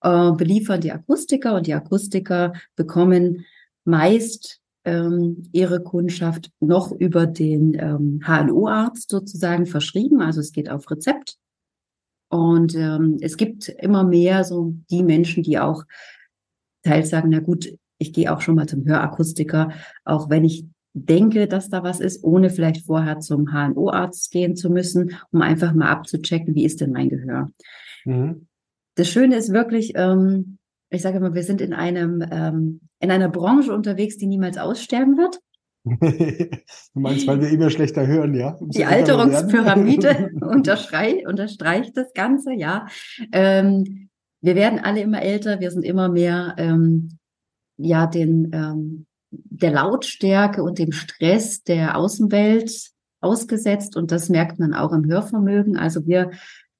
äh, 0.01 0.31
beliefern 0.31 0.81
die 0.81 0.91
Akustiker 0.91 1.55
und 1.55 1.67
die 1.67 1.73
Akustiker 1.73 2.53
bekommen 2.75 3.45
meist 3.85 4.59
ähm, 4.85 5.43
ihre 5.51 5.81
Kundschaft 5.81 6.51
noch 6.59 6.91
über 6.91 7.25
den 7.25 7.73
ähm, 7.79 8.21
HNO-Arzt 8.25 9.09
sozusagen 9.09 9.65
verschrieben. 9.65 10.21
Also 10.21 10.39
es 10.39 10.51
geht 10.51 10.69
auf 10.69 10.89
Rezept. 10.91 11.37
Und 12.29 12.75
ähm, 12.75 13.17
es 13.21 13.37
gibt 13.37 13.69
immer 13.69 14.03
mehr 14.03 14.43
so 14.43 14.73
die 14.89 15.03
Menschen, 15.03 15.43
die 15.43 15.59
auch 15.59 15.83
teils 16.83 17.09
sagen, 17.09 17.29
na 17.29 17.39
gut, 17.39 17.71
ich 17.97 18.11
gehe 18.11 18.33
auch 18.33 18.41
schon 18.41 18.55
mal 18.55 18.67
zum 18.67 18.85
Hörakustiker, 18.85 19.71
auch 20.03 20.29
wenn 20.29 20.43
ich 20.43 20.65
denke, 20.93 21.47
dass 21.47 21.69
da 21.69 21.83
was 21.83 21.99
ist, 21.99 22.23
ohne 22.23 22.49
vielleicht 22.49 22.85
vorher 22.85 23.19
zum 23.19 23.51
HNO-Arzt 23.51 24.31
gehen 24.31 24.55
zu 24.55 24.69
müssen, 24.69 25.15
um 25.31 25.41
einfach 25.41 25.73
mal 25.73 25.89
abzuchecken, 25.89 26.55
wie 26.55 26.65
ist 26.65 26.81
denn 26.81 26.91
mein 26.91 27.09
Gehör. 27.09 27.51
Mhm. 28.05 28.47
Das 28.95 29.09
Schöne 29.09 29.35
ist 29.35 29.51
wirklich, 29.51 29.93
ähm, 29.95 30.59
ich 30.89 31.01
sage 31.01 31.17
immer, 31.17 31.33
wir 31.33 31.43
sind 31.43 31.61
in 31.61 31.73
einem 31.73 32.23
ähm, 32.31 32.81
in 32.99 33.11
einer 33.11 33.29
Branche 33.29 33.73
unterwegs, 33.73 34.17
die 34.17 34.27
niemals 34.27 34.57
aussterben 34.57 35.17
wird. 35.17 35.39
du 35.85 36.99
meinst, 36.99 37.27
weil 37.27 37.41
wir 37.41 37.49
immer 37.49 37.69
schlechter 37.69 38.07
hören, 38.07 38.33
ja? 38.35 38.57
Die 38.61 38.85
Alterungspyramide 38.85 40.29
unterstreicht, 40.41 41.27
unterstreicht 41.27 41.97
das 41.97 42.13
Ganze, 42.13 42.53
ja. 42.53 42.87
Ähm, 43.33 44.09
wir 44.41 44.55
werden 44.55 44.79
alle 44.79 45.01
immer 45.01 45.21
älter, 45.21 45.59
wir 45.59 45.71
sind 45.71 45.83
immer 45.83 46.07
mehr 46.07 46.55
ähm, 46.57 47.17
ja 47.77 48.07
den 48.07 48.51
ähm, 48.53 49.05
der 49.49 49.71
Lautstärke 49.71 50.63
und 50.63 50.79
dem 50.79 50.91
Stress 50.91 51.63
der 51.63 51.97
Außenwelt 51.97 52.91
ausgesetzt 53.21 53.95
und 53.95 54.11
das 54.11 54.29
merkt 54.29 54.59
man 54.59 54.73
auch 54.73 54.91
im 54.91 55.05
Hörvermögen. 55.05 55.77
Also 55.77 56.05
wir 56.05 56.31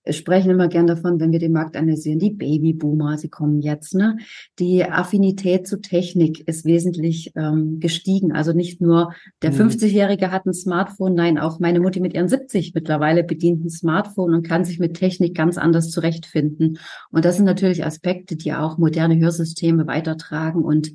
sprechen 0.10 0.51
immer 0.51 0.67
gern 0.67 0.88
davon, 0.88 1.19
wenn 1.19 1.31
wir 1.31 1.39
den 1.39 1.53
Markt 1.53 1.77
analysieren, 1.77 2.19
die 2.19 2.31
Babyboomer, 2.31 3.17
sie 3.17 3.29
kommen 3.29 3.62
jetzt, 3.62 3.95
ne? 3.95 4.17
Die 4.60 4.83
Affinität 4.83 5.65
zu 5.65 5.79
Technik 5.79 6.45
ist 6.48 6.65
wesentlich 6.65 7.31
ähm, 7.36 7.79
gestiegen. 7.79 8.33
Also 8.33 8.51
nicht 8.51 8.81
nur 8.81 9.13
der 9.41 9.51
mhm. 9.51 9.69
50-Jährige 9.69 10.31
hat 10.31 10.45
ein 10.45 10.53
Smartphone, 10.53 11.13
nein, 11.13 11.38
auch 11.38 11.60
meine 11.60 11.79
Mutti 11.79 12.01
mit 12.01 12.13
ihren 12.13 12.27
70 12.27 12.74
mittlerweile 12.74 13.24
bedient 13.24 13.63
ein 13.63 13.69
Smartphone 13.69 14.33
und 14.33 14.48
kann 14.48 14.65
sich 14.65 14.79
mit 14.79 14.95
Technik 14.95 15.36
ganz 15.36 15.57
anders 15.57 15.89
zurechtfinden. 15.89 16.79
Und 17.12 17.24
das 17.24 17.38
sind 17.38 17.45
natürlich 17.45 17.86
Aspekte, 17.86 18.36
die 18.36 18.53
auch 18.53 18.77
moderne 18.77 19.17
Hörsysteme 19.17 19.88
weitertragen 19.88 20.63
und 20.63 20.91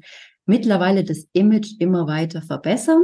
mittlerweile 0.48 1.04
das 1.04 1.26
Image 1.32 1.74
immer 1.78 2.06
weiter 2.06 2.42
verbessern. 2.42 3.02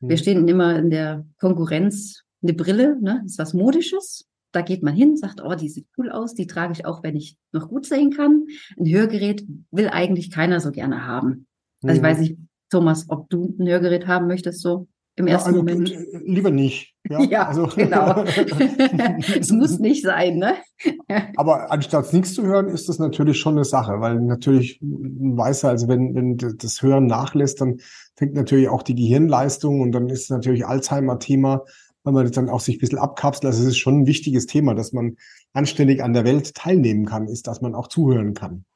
Mhm. 0.00 0.08
Wir 0.08 0.16
stehen 0.16 0.48
immer 0.48 0.78
in 0.78 0.90
der 0.90 1.26
Konkurrenz, 1.38 2.22
eine 2.42 2.54
Brille, 2.54 2.96
ne? 3.00 3.22
ist 3.26 3.38
was 3.38 3.54
Modisches 3.54 4.26
da 4.56 4.62
geht 4.62 4.82
man 4.82 4.94
hin, 4.94 5.18
sagt, 5.18 5.42
oh, 5.42 5.54
die 5.54 5.68
sieht 5.68 5.86
cool 5.98 6.10
aus, 6.10 6.34
die 6.34 6.46
trage 6.46 6.72
ich 6.72 6.86
auch, 6.86 7.02
wenn 7.02 7.14
ich 7.14 7.36
noch 7.52 7.68
gut 7.68 7.84
sehen 7.84 8.10
kann. 8.10 8.46
Ein 8.78 8.88
Hörgerät 8.88 9.44
will 9.70 9.88
eigentlich 9.88 10.30
keiner 10.30 10.60
so 10.60 10.72
gerne 10.72 11.06
haben. 11.06 11.46
Also 11.82 11.96
ich 11.96 12.02
weiß 12.02 12.20
nicht, 12.20 12.38
Thomas, 12.70 13.04
ob 13.08 13.28
du 13.28 13.54
ein 13.60 13.68
Hörgerät 13.68 14.06
haben 14.06 14.26
möchtest, 14.26 14.62
so 14.62 14.88
im 15.18 15.26
ersten 15.26 15.54
ja, 15.54 15.60
also, 15.60 15.64
Moment. 15.64 15.90
Äh, 15.90 16.18
lieber 16.24 16.50
nicht. 16.50 16.94
Ja, 17.08 17.20
ja 17.30 17.48
also. 17.48 17.68
genau. 17.74 18.22
es 19.38 19.50
muss 19.50 19.78
nicht 19.78 20.04
sein, 20.04 20.36
ne? 20.36 20.54
Aber 21.36 21.70
anstatt 21.72 22.12
nichts 22.12 22.34
zu 22.34 22.44
hören, 22.44 22.68
ist 22.68 22.88
das 22.88 22.98
natürlich 22.98 23.40
schon 23.40 23.54
eine 23.54 23.64
Sache, 23.64 24.00
weil 24.00 24.20
natürlich 24.20 24.78
weiß 24.82 25.64
er, 25.64 25.70
also 25.70 25.88
wenn, 25.88 26.14
wenn 26.14 26.36
das 26.36 26.82
Hören 26.82 27.06
nachlässt, 27.06 27.62
dann 27.62 27.78
fängt 28.14 28.34
natürlich 28.34 28.68
auch 28.68 28.82
die 28.82 28.94
Gehirnleistung 28.94 29.80
und 29.80 29.92
dann 29.92 30.10
ist 30.10 30.30
natürlich 30.30 30.66
Alzheimer-Thema, 30.66 31.64
weil 32.04 32.12
man 32.12 32.30
dann 32.30 32.50
auch 32.50 32.60
sich 32.60 32.76
ein 32.76 32.80
bisschen 32.80 32.98
abkapselt. 32.98 33.46
Also 33.46 33.62
es 33.62 33.68
ist 33.68 33.78
schon 33.78 34.00
ein 34.00 34.06
wichtiges 34.06 34.46
Thema, 34.46 34.74
dass 34.74 34.92
man 34.92 35.16
anständig 35.54 36.04
an 36.04 36.12
der 36.12 36.24
Welt 36.24 36.54
teilnehmen 36.54 37.06
kann, 37.06 37.26
ist, 37.26 37.46
dass 37.46 37.62
man 37.62 37.74
auch 37.74 37.88
zuhören 37.88 38.34
kann. 38.34 38.66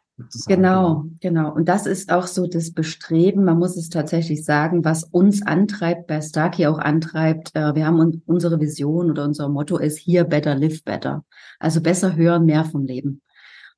Genau, 0.46 1.06
genau. 1.20 1.52
Und 1.54 1.68
das 1.68 1.86
ist 1.86 2.10
auch 2.12 2.26
so 2.26 2.46
das 2.46 2.72
Bestreben, 2.72 3.44
man 3.44 3.58
muss 3.58 3.76
es 3.76 3.88
tatsächlich 3.88 4.44
sagen, 4.44 4.84
was 4.84 5.04
uns 5.04 5.42
antreibt, 5.42 6.06
bei 6.06 6.20
Starkey 6.20 6.66
auch 6.66 6.78
antreibt. 6.78 7.54
Äh, 7.54 7.74
wir 7.74 7.86
haben 7.86 8.22
unsere 8.26 8.60
Vision 8.60 9.10
oder 9.10 9.24
unser 9.24 9.48
Motto 9.48 9.78
ist 9.78 9.98
hier 9.98 10.24
better, 10.24 10.54
live 10.54 10.82
better. 10.84 11.24
Also 11.58 11.80
besser 11.80 12.16
hören, 12.16 12.46
mehr 12.46 12.64
vom 12.64 12.84
Leben. 12.84 13.22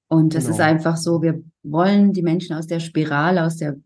Und 0.08 0.34
es 0.34 0.44
genau. 0.44 0.56
ist 0.56 0.60
einfach 0.60 0.96
so, 0.96 1.22
wir 1.22 1.42
wollen 1.62 2.12
die 2.12 2.22
Menschen 2.22 2.54
aus 2.54 2.66
der 2.66 2.80
Spirale, 2.80 3.44
aus 3.44 3.56
der 3.56 3.76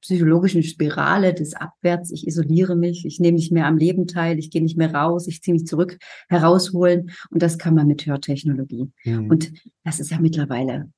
psychologischen 0.00 0.62
Spirale 0.62 1.34
des 1.34 1.54
Abwärts, 1.54 2.12
ich 2.12 2.26
isoliere 2.26 2.76
mich, 2.76 3.04
ich 3.04 3.18
nehme 3.18 3.36
nicht 3.36 3.50
mehr 3.50 3.66
am 3.66 3.76
Leben 3.76 4.06
teil, 4.06 4.38
ich 4.38 4.50
gehe 4.50 4.62
nicht 4.62 4.78
mehr 4.78 4.94
raus, 4.94 5.26
ich 5.26 5.42
ziehe 5.42 5.54
mich 5.54 5.66
zurück, 5.66 5.98
herausholen. 6.28 7.10
Und 7.30 7.42
das 7.42 7.58
kann 7.58 7.74
man 7.74 7.86
mit 7.86 8.06
Hörtechnologie. 8.06 8.90
Mhm. 9.04 9.30
Und 9.30 9.52
das 9.84 10.00
ist 10.00 10.10
ja 10.10 10.20
mittlerweile 10.20 10.90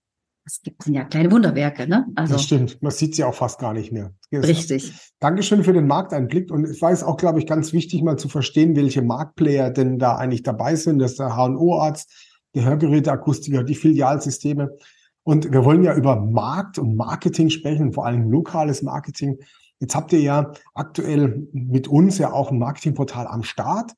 es 0.51 0.63
gibt 0.63 0.87
ja 0.89 1.05
kleine 1.05 1.31
Wunderwerke, 1.31 1.87
ne? 1.87 2.07
Also, 2.17 2.33
das 2.33 2.43
stimmt. 2.43 2.83
Man 2.83 2.91
sieht 2.91 3.15
sie 3.15 3.23
auch 3.23 3.35
fast 3.35 3.61
gar 3.61 3.73
nicht 3.73 3.93
mehr. 3.93 4.13
Richtig. 4.33 4.93
Dankeschön 5.21 5.63
für 5.63 5.73
den 5.73 5.87
Markteinblick. 5.87 6.51
Und 6.51 6.69
ich 6.69 6.83
weiß 6.83 7.05
auch, 7.05 7.17
glaube 7.17 7.39
ich, 7.39 7.47
ganz 7.47 7.73
wichtig, 7.73 8.03
mal 8.03 8.17
zu 8.17 8.29
verstehen, 8.29 8.75
welche 8.75 9.03
Marktplayer 9.03 9.71
denn 9.71 9.99
da 9.99 10.17
eigentlich 10.17 10.43
dabei 10.43 10.75
sind. 10.75 10.99
Das 10.99 11.13
ist 11.13 11.21
der 11.21 11.37
HNO-Arzt, 11.37 12.11
der 12.55 12.65
Hörgeräteakustiker, 12.65 13.63
die 13.63 13.77
Filialsysteme. 13.77 14.77
Und 15.23 15.53
wir 15.53 15.65
wollen 15.65 15.85
ja 15.85 15.95
über 15.95 16.17
Markt 16.17 16.79
und 16.79 16.97
Marketing 16.97 17.51
sprechen, 17.51 17.93
vor 17.93 18.07
allem 18.07 18.29
lokales 18.29 18.83
Marketing. 18.83 19.39
Jetzt 19.79 19.95
habt 19.95 20.13
ihr 20.13 20.21
ja 20.21 20.53
aktuell 20.75 21.47
mit 21.53 21.87
uns 21.87 22.19
ja 22.19 22.33
auch 22.33 22.51
ein 22.51 22.59
Marketingportal 22.59 23.29
am 23.29 23.45
Start 23.45 23.93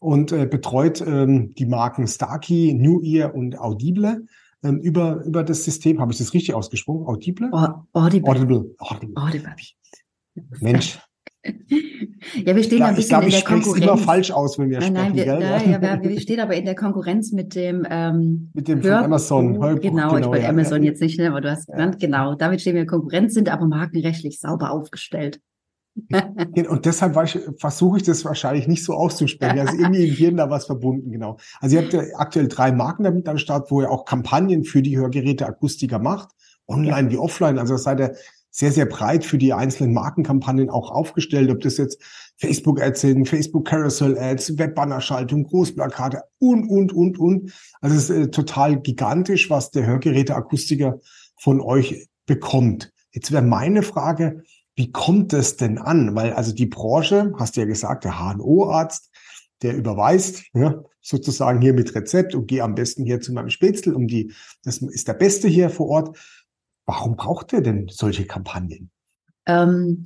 und 0.00 0.32
äh, 0.32 0.46
betreut 0.46 1.00
ähm, 1.00 1.54
die 1.54 1.66
Marken 1.66 2.08
Starkey, 2.08 2.74
New 2.74 3.00
Ear 3.02 3.34
und 3.36 3.58
Audible 3.58 4.26
ähm, 4.62 4.78
über, 4.80 5.22
über 5.24 5.42
das 5.44 5.64
System. 5.64 6.00
Habe 6.00 6.12
ich 6.12 6.18
das 6.18 6.34
richtig 6.34 6.54
ausgesprochen? 6.54 7.06
Audible? 7.06 7.50
Audible. 7.92 8.30
Audible. 8.30 8.74
Audible. 8.78 9.14
Audible. 9.16 9.54
Mensch. 10.60 10.98
Ja, 12.44 12.54
wir 12.54 12.62
stehen 12.62 12.78
ja, 12.78 12.86
ein 12.86 12.94
bisschen 12.94 13.08
glaub, 13.08 13.24
in 13.24 13.30
der 13.30 13.42
Konkurrenz. 13.42 13.78
Ich 13.78 13.82
immer 13.82 13.98
falsch 13.98 14.30
aus, 14.30 14.58
wenn 14.58 14.70
wir 14.70 14.78
nein, 14.78 14.94
sprechen. 14.94 15.06
Nein, 15.06 15.16
wir, 15.16 15.24
gell? 15.24 15.80
Da, 15.80 15.96
ja, 15.96 16.02
wir 16.02 16.20
stehen 16.20 16.40
aber 16.40 16.54
in 16.54 16.64
der 16.64 16.76
Konkurrenz 16.76 17.32
mit 17.32 17.56
dem 17.56 17.84
ähm, 17.90 18.50
mit 18.54 18.68
dem 18.68 18.80
von 18.80 18.92
Amazon. 18.92 19.60
Hörbuch, 19.60 19.82
genau, 19.82 20.08
genau, 20.08 20.18
ich 20.18 20.26
wollte 20.26 20.44
ja, 20.44 20.50
Amazon 20.50 20.82
ja. 20.84 20.90
jetzt 20.90 21.00
nicht, 21.02 21.18
ne, 21.18 21.28
aber 21.28 21.40
du 21.40 21.50
hast 21.50 21.66
genannt, 21.66 21.98
genau. 21.98 22.36
Damit 22.36 22.60
stehen 22.60 22.74
wir 22.74 22.82
in 22.82 22.86
Konkurrenz, 22.86 23.34
sind 23.34 23.48
aber 23.48 23.66
markenrechtlich 23.66 24.38
sauber 24.38 24.70
aufgestellt. 24.70 25.40
Und 25.94 26.86
deshalb 26.86 27.14
versuche 27.60 27.98
ich 27.98 28.02
das 28.02 28.24
wahrscheinlich 28.24 28.66
nicht 28.66 28.84
so 28.84 28.94
auszusprechen. 28.94 29.58
Also 29.58 29.76
irgendwie 29.76 30.08
im 30.08 30.14
Hirn 30.14 30.36
da 30.36 30.48
was 30.48 30.66
verbunden, 30.66 31.10
genau. 31.10 31.36
Also 31.60 31.76
ihr 31.76 31.82
habt 31.82 31.92
ja 31.92 32.02
aktuell 32.16 32.48
drei 32.48 32.72
Marken 32.72 33.04
damit 33.04 33.28
am 33.28 33.38
Start, 33.38 33.70
wo 33.70 33.82
ihr 33.82 33.90
auch 33.90 34.04
Kampagnen 34.04 34.64
für 34.64 34.82
die 34.82 34.96
Hörgeräte 34.96 35.46
Akustiker 35.46 35.98
macht, 35.98 36.30
online 36.66 37.10
wie 37.10 37.18
offline. 37.18 37.58
Also 37.58 37.76
seid 37.76 38.00
ihr 38.00 38.14
sehr, 38.50 38.72
sehr 38.72 38.86
breit 38.86 39.24
für 39.24 39.38
die 39.38 39.52
einzelnen 39.52 39.94
Markenkampagnen 39.94 40.68
auch 40.68 40.90
aufgestellt, 40.90 41.50
ob 41.50 41.60
das 41.60 41.78
jetzt 41.78 42.00
Facebook-Ads 42.36 43.00
sind, 43.00 43.28
Facebook 43.28 43.66
Carousel-Ads, 43.66 44.58
Webbannerschaltung, 44.58 45.44
Großplakate 45.44 46.22
und, 46.38 46.68
und, 46.68 46.92
und, 46.92 47.18
und. 47.18 47.52
Also 47.80 47.96
es 47.96 48.10
ist 48.10 48.16
äh, 48.16 48.30
total 48.30 48.80
gigantisch, 48.80 49.48
was 49.48 49.70
der 49.70 49.86
Hörgeräteakustiker 49.86 51.00
von 51.38 51.60
euch 51.60 52.08
bekommt. 52.26 52.92
Jetzt 53.12 53.32
wäre 53.32 53.42
meine 53.42 53.82
Frage, 53.82 54.42
wie 54.74 54.90
kommt 54.90 55.32
es 55.32 55.56
denn 55.56 55.78
an? 55.78 56.14
Weil 56.14 56.32
also 56.32 56.54
die 56.54 56.66
Branche, 56.66 57.32
hast 57.38 57.56
du 57.56 57.60
ja 57.60 57.66
gesagt, 57.66 58.04
der 58.04 58.18
HNO-Arzt, 58.18 59.10
der 59.62 59.76
überweist, 59.76 60.44
ja, 60.54 60.82
sozusagen 61.00 61.60
hier 61.60 61.74
mit 61.74 61.94
Rezept 61.94 62.34
und 62.34 62.46
geh 62.46 62.60
am 62.60 62.74
besten 62.74 63.04
hier 63.04 63.20
zu 63.20 63.32
meinem 63.32 63.50
Spätzle, 63.50 63.94
um 63.94 64.06
die, 64.06 64.32
das 64.64 64.78
ist 64.78 65.08
der 65.08 65.14
Beste 65.14 65.48
hier 65.48 65.70
vor 65.70 65.88
Ort. 65.88 66.18
Warum 66.86 67.16
braucht 67.16 67.52
er 67.52 67.60
denn 67.60 67.88
solche 67.88 68.24
Kampagnen? 68.24 68.90
Ähm, 69.46 70.04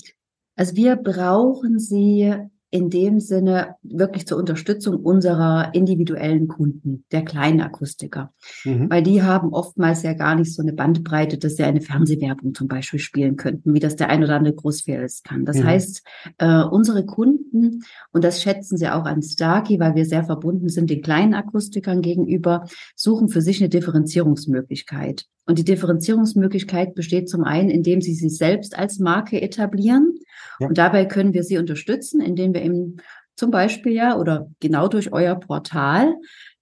also 0.56 0.74
wir 0.76 0.96
brauchen 0.96 1.78
sie 1.78 2.34
in 2.76 2.90
dem 2.90 3.20
Sinne 3.20 3.76
wirklich 3.82 4.26
zur 4.26 4.36
Unterstützung 4.36 4.96
unserer 4.96 5.74
individuellen 5.74 6.46
Kunden, 6.46 7.04
der 7.10 7.24
kleinen 7.24 7.62
Akustiker. 7.62 8.34
Mhm. 8.64 8.90
Weil 8.90 9.02
die 9.02 9.22
haben 9.22 9.54
oftmals 9.54 10.02
ja 10.02 10.12
gar 10.12 10.34
nicht 10.34 10.54
so 10.54 10.60
eine 10.60 10.74
Bandbreite, 10.74 11.38
dass 11.38 11.56
sie 11.56 11.64
eine 11.64 11.80
Fernsehwerbung 11.80 12.54
zum 12.54 12.68
Beispiel 12.68 13.00
spielen 13.00 13.36
könnten, 13.36 13.72
wie 13.72 13.80
das 13.80 13.96
der 13.96 14.10
ein 14.10 14.22
oder 14.22 14.36
andere 14.36 14.54
Großfähres 14.54 15.22
kann. 15.22 15.46
Das 15.46 15.56
mhm. 15.56 15.64
heißt, 15.64 16.02
äh, 16.36 16.62
unsere 16.64 17.06
Kunden, 17.06 17.82
und 18.12 18.24
das 18.24 18.42
schätzen 18.42 18.76
sie 18.76 18.88
auch 18.88 19.06
an 19.06 19.22
Starkey, 19.22 19.80
weil 19.80 19.94
wir 19.94 20.04
sehr 20.04 20.24
verbunden 20.24 20.68
sind 20.68 20.90
den 20.90 21.00
kleinen 21.00 21.32
Akustikern 21.32 22.02
gegenüber, 22.02 22.66
suchen 22.94 23.30
für 23.30 23.40
sich 23.40 23.60
eine 23.60 23.70
Differenzierungsmöglichkeit. 23.70 25.24
Und 25.46 25.58
die 25.58 25.64
Differenzierungsmöglichkeit 25.64 26.94
besteht 26.94 27.30
zum 27.30 27.44
einen, 27.44 27.70
indem 27.70 28.00
sie 28.00 28.14
sich 28.14 28.36
selbst 28.36 28.76
als 28.76 28.98
Marke 28.98 29.40
etablieren. 29.40 30.15
Ja. 30.60 30.68
Und 30.68 30.78
dabei 30.78 31.04
können 31.04 31.34
wir 31.34 31.42
sie 31.42 31.58
unterstützen, 31.58 32.20
indem 32.20 32.54
wir 32.54 32.62
eben 32.62 32.96
zum 33.36 33.50
Beispiel 33.50 33.92
ja 33.92 34.16
oder 34.16 34.50
genau 34.60 34.88
durch 34.88 35.12
euer 35.12 35.34
Portal 35.34 36.14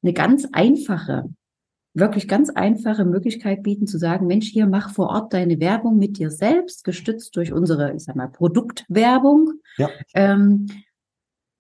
eine 0.03 0.13
ganz 0.13 0.47
einfache, 0.53 1.25
wirklich 1.95 2.27
ganz 2.27 2.51
einfache 2.51 3.05
Möglichkeit 3.05 3.63
bieten 3.63 3.87
zu 3.87 3.99
sagen, 3.99 4.27
Mensch, 4.27 4.49
hier 4.49 4.67
mach 4.67 4.91
vor 4.91 5.09
Ort 5.09 5.33
deine 5.33 5.61
Werbung 5.61 5.99
mit 5.99 6.19
dir 6.19 6.31
selbst, 6.31 6.85
gestützt 6.85 7.37
durch 7.37 7.53
unsere, 7.53 7.95
ich 7.95 8.05
sag 8.05 8.17
mal, 8.17 8.29
Produktwerbung. 8.29 9.53
Ja. 9.79 9.89
Ähm, 10.15 10.67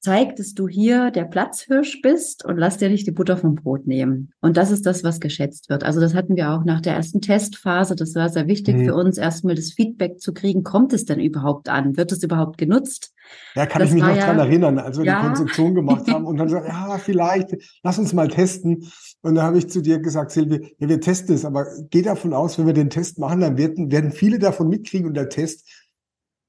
zeig, 0.04 0.36
dass 0.36 0.52
du 0.52 0.68
hier 0.68 1.10
der 1.10 1.24
Platzhirsch 1.24 2.02
bist 2.02 2.44
und 2.44 2.58
lass 2.58 2.76
dir 2.76 2.90
nicht 2.90 3.06
die 3.06 3.12
Butter 3.12 3.38
vom 3.38 3.54
Brot 3.54 3.86
nehmen. 3.86 4.32
Und 4.42 4.58
das 4.58 4.70
ist 4.70 4.84
das, 4.84 5.02
was 5.02 5.18
geschätzt 5.18 5.70
wird. 5.70 5.82
Also 5.82 5.98
das 5.98 6.14
hatten 6.14 6.36
wir 6.36 6.50
auch 6.50 6.64
nach 6.64 6.82
der 6.82 6.94
ersten 6.94 7.22
Testphase. 7.22 7.96
Das 7.96 8.14
war 8.14 8.28
sehr 8.28 8.46
wichtig 8.46 8.76
mhm. 8.76 8.84
für 8.84 8.94
uns, 8.94 9.16
erstmal 9.16 9.54
das 9.54 9.72
Feedback 9.72 10.20
zu 10.20 10.34
kriegen. 10.34 10.62
Kommt 10.62 10.92
es 10.92 11.06
denn 11.06 11.20
überhaupt 11.20 11.70
an? 11.70 11.96
Wird 11.96 12.12
es 12.12 12.22
überhaupt 12.22 12.58
genutzt? 12.58 13.14
Ja, 13.54 13.64
kann 13.64 13.80
das 13.80 13.88
ich 13.88 13.94
mich 13.94 14.04
noch 14.04 14.14
ja, 14.14 14.26
dran 14.26 14.38
erinnern, 14.38 14.78
als 14.78 14.98
wir 14.98 15.06
ja. 15.06 15.20
die 15.20 15.26
Konzeption 15.26 15.74
gemacht 15.74 16.06
haben 16.10 16.26
und 16.26 16.36
dann 16.36 16.48
gesagt, 16.48 16.68
ja, 16.68 16.98
vielleicht, 16.98 17.56
lass 17.82 17.98
uns 17.98 18.12
mal 18.12 18.28
testen. 18.28 18.90
Und 19.22 19.36
da 19.36 19.44
habe 19.44 19.56
ich 19.56 19.70
zu 19.70 19.80
dir 19.80 20.00
gesagt, 20.00 20.32
Silvi, 20.32 20.76
ja, 20.78 20.88
wir 20.88 21.00
testen 21.00 21.34
es, 21.34 21.46
aber 21.46 21.66
geh 21.90 22.02
davon 22.02 22.34
aus, 22.34 22.58
wenn 22.58 22.66
wir 22.66 22.74
den 22.74 22.90
Test 22.90 23.18
machen, 23.18 23.40
dann 23.40 23.56
werden, 23.56 23.90
werden 23.90 24.12
viele 24.12 24.38
davon 24.38 24.68
mitkriegen 24.68 25.06
und 25.06 25.14
der 25.14 25.30
Test 25.30 25.66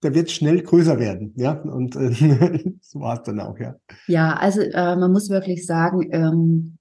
der 0.05 0.15
wird 0.15 0.31
schnell 0.31 0.61
größer 0.61 0.99
werden, 0.99 1.33
ja. 1.35 1.59
Und 1.61 1.95
äh, 1.95 2.13
so 2.81 2.99
war 2.99 3.17
es 3.17 3.23
dann 3.23 3.39
auch, 3.39 3.57
ja. 3.59 3.75
Ja, 4.07 4.33
also 4.33 4.61
äh, 4.61 4.95
man 4.95 5.11
muss 5.11 5.29
wirklich 5.29 5.65
sagen, 5.65 6.07
ähm, 6.11 6.77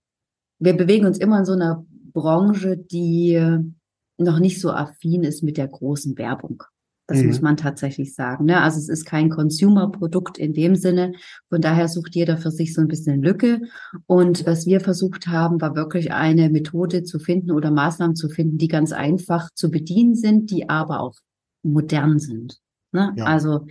wir 0.59 0.77
bewegen 0.77 1.07
uns 1.07 1.19
immer 1.19 1.41
in 1.41 1.45
so 1.45 1.53
einer 1.53 1.85
Branche, 2.13 2.77
die 2.77 3.41
noch 4.19 4.39
nicht 4.39 4.61
so 4.61 4.71
affin 4.71 5.25
ist 5.25 5.43
mit 5.43 5.57
der 5.57 5.69
großen 5.69 6.17
Werbung. 6.17 6.63
Das 7.07 7.19
mhm. 7.19 7.27
muss 7.27 7.43
man 7.43 7.57
tatsächlich 7.57 8.15
sagen. 8.15 8.47
Ne? 8.47 8.63
Also 8.63 8.79
es 8.79 8.89
ist 8.89 9.05
kein 9.05 9.29
Consumer-Produkt 9.29 10.39
in 10.39 10.55
dem 10.55 10.75
Sinne. 10.75 11.13
Von 11.51 11.61
daher 11.61 11.89
sucht 11.89 12.15
jeder 12.15 12.39
für 12.39 12.51
sich 12.51 12.73
so 12.73 12.81
ein 12.81 12.89
bisschen 12.89 13.23
Lücke. 13.23 13.61
Und 14.07 14.47
was 14.47 14.65
wir 14.67 14.81
versucht 14.81 15.27
haben, 15.27 15.61
war 15.61 15.77
wirklich 15.77 16.13
eine 16.13 16.49
Methode 16.49 17.03
zu 17.03 17.19
finden 17.19 17.51
oder 17.51 17.71
Maßnahmen 17.71 18.17
zu 18.17 18.31
finden, 18.31 18.57
die 18.57 18.69
ganz 18.69 18.93
einfach 18.93 19.51
zu 19.55 19.71
bedienen 19.71 20.15
sind, 20.15 20.51
die 20.51 20.69
aber 20.71 21.01
auch 21.01 21.17
modern 21.63 22.19
sind. 22.19 22.59
Ne? 22.95 23.13
Ja. 23.17 23.25
Also 23.25 23.67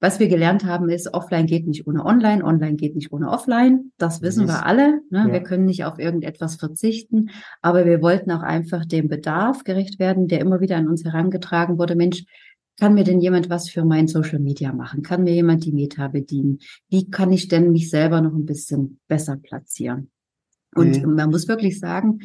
was 0.00 0.18
wir 0.18 0.26
gelernt 0.26 0.64
haben, 0.64 0.88
ist, 0.88 1.14
offline 1.14 1.46
geht 1.46 1.68
nicht 1.68 1.86
ohne 1.86 2.04
online, 2.04 2.44
online 2.44 2.74
geht 2.74 2.96
nicht 2.96 3.12
ohne 3.12 3.30
offline. 3.30 3.92
Das 3.98 4.20
wissen 4.20 4.48
das, 4.48 4.56
wir 4.56 4.66
alle. 4.66 5.00
Ne? 5.10 5.26
Ja. 5.26 5.32
Wir 5.32 5.44
können 5.44 5.64
nicht 5.64 5.84
auf 5.84 6.00
irgendetwas 6.00 6.56
verzichten, 6.56 7.30
aber 7.60 7.84
wir 7.84 8.02
wollten 8.02 8.32
auch 8.32 8.42
einfach 8.42 8.84
dem 8.84 9.08
Bedarf 9.08 9.62
gerecht 9.62 10.00
werden, 10.00 10.26
der 10.26 10.40
immer 10.40 10.60
wieder 10.60 10.76
an 10.76 10.88
uns 10.88 11.04
herangetragen 11.04 11.78
wurde. 11.78 11.94
Mensch, 11.94 12.24
kann 12.80 12.94
mir 12.94 13.04
denn 13.04 13.20
jemand 13.20 13.48
was 13.48 13.70
für 13.70 13.84
mein 13.84 14.08
Social 14.08 14.40
Media 14.40 14.72
machen? 14.72 15.02
Kann 15.02 15.22
mir 15.22 15.34
jemand 15.34 15.64
die 15.64 15.72
Meta 15.72 16.08
bedienen? 16.08 16.58
Wie 16.88 17.08
kann 17.08 17.30
ich 17.30 17.46
denn 17.46 17.70
mich 17.70 17.88
selber 17.88 18.20
noch 18.20 18.34
ein 18.34 18.44
bisschen 18.44 18.98
besser 19.06 19.36
platzieren? 19.36 20.10
Und 20.74 21.00
mhm. 21.00 21.14
man 21.14 21.30
muss 21.30 21.46
wirklich 21.46 21.78
sagen, 21.78 22.18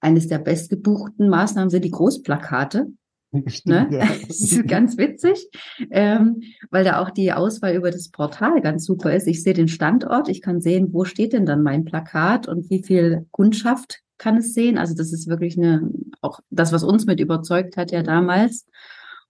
eines 0.00 0.26
der 0.26 0.38
bestgebuchten 0.38 1.28
Maßnahmen 1.28 1.70
sind 1.70 1.84
die 1.84 1.92
Großplakate. 1.92 2.88
Ne? 3.32 3.88
Ja. 3.90 4.08
Das 4.26 4.40
ist 4.40 4.66
ganz 4.66 4.96
witzig, 4.98 5.48
ähm, 5.90 6.42
weil 6.70 6.84
da 6.84 7.00
auch 7.00 7.10
die 7.10 7.32
Auswahl 7.32 7.74
über 7.74 7.90
das 7.90 8.08
Portal 8.08 8.60
ganz 8.60 8.84
super 8.84 9.14
ist. 9.14 9.26
Ich 9.26 9.42
sehe 9.42 9.54
den 9.54 9.68
Standort, 9.68 10.28
ich 10.28 10.42
kann 10.42 10.60
sehen, 10.60 10.88
wo 10.92 11.04
steht 11.04 11.32
denn 11.32 11.46
dann 11.46 11.62
mein 11.62 11.84
Plakat 11.84 12.48
und 12.48 12.70
wie 12.70 12.82
viel 12.82 13.26
Kundschaft 13.30 14.00
kann 14.18 14.36
es 14.36 14.52
sehen. 14.52 14.78
Also 14.78 14.94
das 14.94 15.12
ist 15.12 15.28
wirklich 15.28 15.56
eine, 15.56 15.90
auch 16.20 16.40
das, 16.50 16.72
was 16.72 16.82
uns 16.82 17.06
mit 17.06 17.20
überzeugt 17.20 17.76
hat 17.76 17.90
ja 17.90 18.02
damals. 18.02 18.66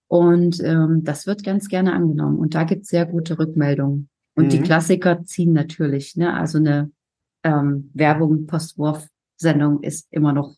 Und 0.07 0.61
ähm, 0.63 1.03
das 1.03 1.25
wird 1.25 1.43
ganz 1.43 1.69
gerne 1.69 1.93
angenommen. 1.93 2.37
Und 2.37 2.53
da 2.53 2.65
gibt 2.65 2.83
es 2.83 2.89
sehr 2.89 3.05
gute 3.05 3.39
Rückmeldungen. 3.39 4.09
Und 4.35 4.45
mhm. 4.45 4.49
die 4.49 4.61
Klassiker 4.61 5.23
ziehen 5.23 5.53
natürlich, 5.53 6.15
ne? 6.17 6.33
Also 6.33 6.57
eine 6.57 6.91
ähm, 7.43 7.91
Werbung, 7.93 8.45
Postwurf-Sendung 8.45 9.81
ist 9.83 10.07
immer 10.11 10.33
noch 10.33 10.55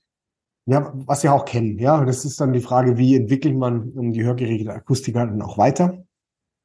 ja, 0.65 0.93
was 0.93 1.24
wir 1.24 1.34
auch 1.34 1.46
kennen, 1.46 1.77
ja. 1.77 2.03
Das 2.05 2.25
ist 2.25 2.39
dann 2.39 2.53
die 2.53 2.62
Frage, 2.62 2.98
wie 2.98 3.15
entwickelt 3.15 3.55
man 3.55 3.91
um 3.91 4.13
die 4.13 4.24
Hörgeräte 4.24 4.65
der 4.65 4.75
Akustiker 4.75 5.25
dann 5.25 5.41
auch 5.41 5.58
weiter? 5.58 6.05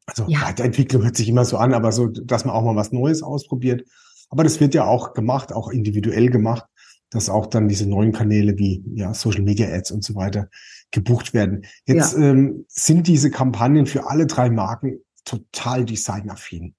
Also 0.07 0.25
ja. 0.28 0.43
Weiterentwicklung 0.43 1.02
hört 1.02 1.17
sich 1.17 1.28
immer 1.28 1.45
so 1.45 1.59
an, 1.59 1.75
aber 1.75 1.93
so, 1.93 2.07
dass 2.07 2.45
man 2.45 2.55
auch 2.55 2.62
mal 2.62 2.76
was 2.76 2.93
Neues 2.93 3.23
ausprobiert. 3.23 3.85
Aber 4.31 4.45
das 4.45 4.61
wird 4.61 4.75
ja 4.75 4.85
auch 4.85 5.14
gemacht, 5.14 5.52
auch 5.52 5.69
individuell 5.69 6.31
gemacht, 6.31 6.64
dass 7.11 7.28
auch 7.28 7.47
dann 7.47 7.69
diese 7.69 7.88
neuen 7.88 8.12
Kanäle 8.12 8.57
wie 8.57 8.85
ja, 8.95 9.14
Social 9.14 9.43
Media 9.43 9.69
Ads 9.69 9.90
und 9.90 10.05
so 10.05 10.14
weiter 10.14 10.49
gebucht 10.90 11.35
werden. 11.35 11.64
Jetzt 11.87 12.14
ja. 12.14 12.31
ähm, 12.31 12.64
sind 12.69 13.07
diese 13.07 13.31
Kampagnen 13.31 13.87
für 13.87 14.09
alle 14.09 14.26
drei 14.26 14.49
Marken 14.50 15.00
total 15.25 15.85
designaffin. 15.85 16.75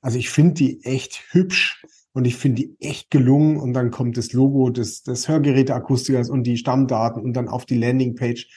Also 0.00 0.18
ich 0.18 0.30
finde 0.30 0.54
die 0.54 0.84
echt 0.84 1.24
hübsch 1.30 1.84
und 2.16 2.24
ich 2.24 2.36
finde 2.36 2.62
die 2.62 2.76
echt 2.80 3.10
gelungen. 3.10 3.58
Und 3.58 3.74
dann 3.74 3.90
kommt 3.90 4.16
das 4.16 4.32
Logo 4.32 4.70
des, 4.70 5.02
des 5.02 5.28
Hörgeräteakustikers 5.28 6.30
und 6.30 6.44
die 6.44 6.56
Stammdaten 6.56 7.22
und 7.22 7.34
dann 7.34 7.46
auf 7.46 7.66
die 7.66 7.76
Landingpage. 7.76 8.48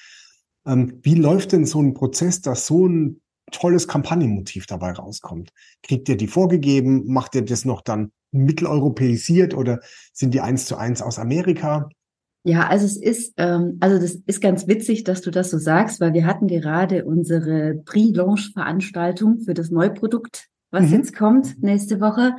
Ähm, 0.66 1.00
wie 1.02 1.16
läuft 1.16 1.52
denn 1.52 1.66
so 1.66 1.82
ein 1.82 1.94
Prozess, 1.94 2.40
dass 2.40 2.66
so 2.66 2.88
ein 2.88 3.20
tolles 3.52 3.90
Kampagnenmotiv 3.90 4.66
dabei 4.66 4.94
rauskommt? 4.94 5.50
Kriegt 5.84 6.08
ihr 6.08 6.16
die 6.16 6.28
vorgegeben? 6.28 7.04
Macht 7.08 7.36
ihr 7.36 7.44
das 7.44 7.66
noch 7.66 7.82
dann 7.82 8.14
mitteleuropäisiert 8.32 9.54
oder 9.54 9.82
sind 10.14 10.34
die 10.34 10.40
eins 10.40 10.66
zu 10.66 10.78
eins 10.78 11.02
aus 11.02 11.20
Amerika? 11.20 11.90
Ja, 12.46 12.70
also 12.70 12.86
es 12.86 12.96
ist, 12.96 13.34
ähm, 13.36 13.76
also 13.82 14.00
das 14.00 14.16
ist 14.26 14.40
ganz 14.40 14.68
witzig, 14.68 15.04
dass 15.04 15.20
du 15.20 15.32
das 15.32 15.50
so 15.50 15.58
sagst, 15.58 16.00
weil 16.00 16.14
wir 16.14 16.26
hatten 16.26 16.48
gerade 16.48 17.04
unsere 17.04 17.74
Pre-Launch-Veranstaltung 17.84 19.42
für 19.42 19.54
das 19.54 19.70
Neuprodukt, 19.70 20.48
was 20.72 20.86
mhm. 20.86 20.94
jetzt 20.94 21.14
kommt 21.14 21.62
nächste 21.62 22.00
Woche. 22.00 22.38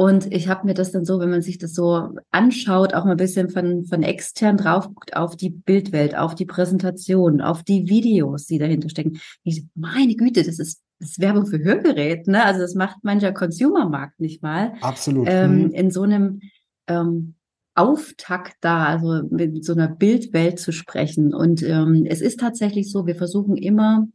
Und 0.00 0.32
ich 0.32 0.48
habe 0.48 0.66
mir 0.66 0.72
das 0.72 0.92
dann 0.92 1.04
so, 1.04 1.20
wenn 1.20 1.28
man 1.28 1.42
sich 1.42 1.58
das 1.58 1.74
so 1.74 2.08
anschaut, 2.30 2.94
auch 2.94 3.04
mal 3.04 3.10
ein 3.10 3.16
bisschen 3.18 3.50
von, 3.50 3.84
von 3.84 4.02
extern 4.02 4.56
drauf 4.56 4.86
guckt, 4.86 5.14
auf 5.14 5.36
die 5.36 5.50
Bildwelt, 5.50 6.16
auf 6.16 6.34
die 6.34 6.46
Präsentation, 6.46 7.42
auf 7.42 7.62
die 7.64 7.86
Videos, 7.86 8.46
die 8.46 8.56
dahinter 8.56 8.88
stecken. 8.88 9.20
Ich, 9.44 9.66
meine 9.74 10.14
Güte, 10.14 10.42
das 10.42 10.58
ist, 10.58 10.80
das 11.00 11.10
ist 11.10 11.20
Werbung 11.20 11.44
für 11.44 11.58
Hörgerät, 11.58 12.28
ne? 12.28 12.42
Also 12.42 12.60
das 12.60 12.74
macht 12.74 13.04
mancher 13.04 13.32
Consumermarkt 13.32 14.20
nicht 14.20 14.42
mal. 14.42 14.72
Absolut. 14.80 15.26
Ähm, 15.28 15.64
mhm. 15.64 15.70
In 15.72 15.90
so 15.90 16.00
einem 16.00 16.40
ähm, 16.86 17.34
Auftakt 17.74 18.56
da, 18.62 18.86
also 18.86 19.28
mit 19.28 19.66
so 19.66 19.74
einer 19.74 19.88
Bildwelt 19.88 20.58
zu 20.60 20.72
sprechen. 20.72 21.34
Und 21.34 21.62
ähm, 21.62 22.06
es 22.08 22.22
ist 22.22 22.40
tatsächlich 22.40 22.90
so, 22.90 23.06
wir 23.06 23.16
versuchen 23.16 23.58
immer 23.58 24.08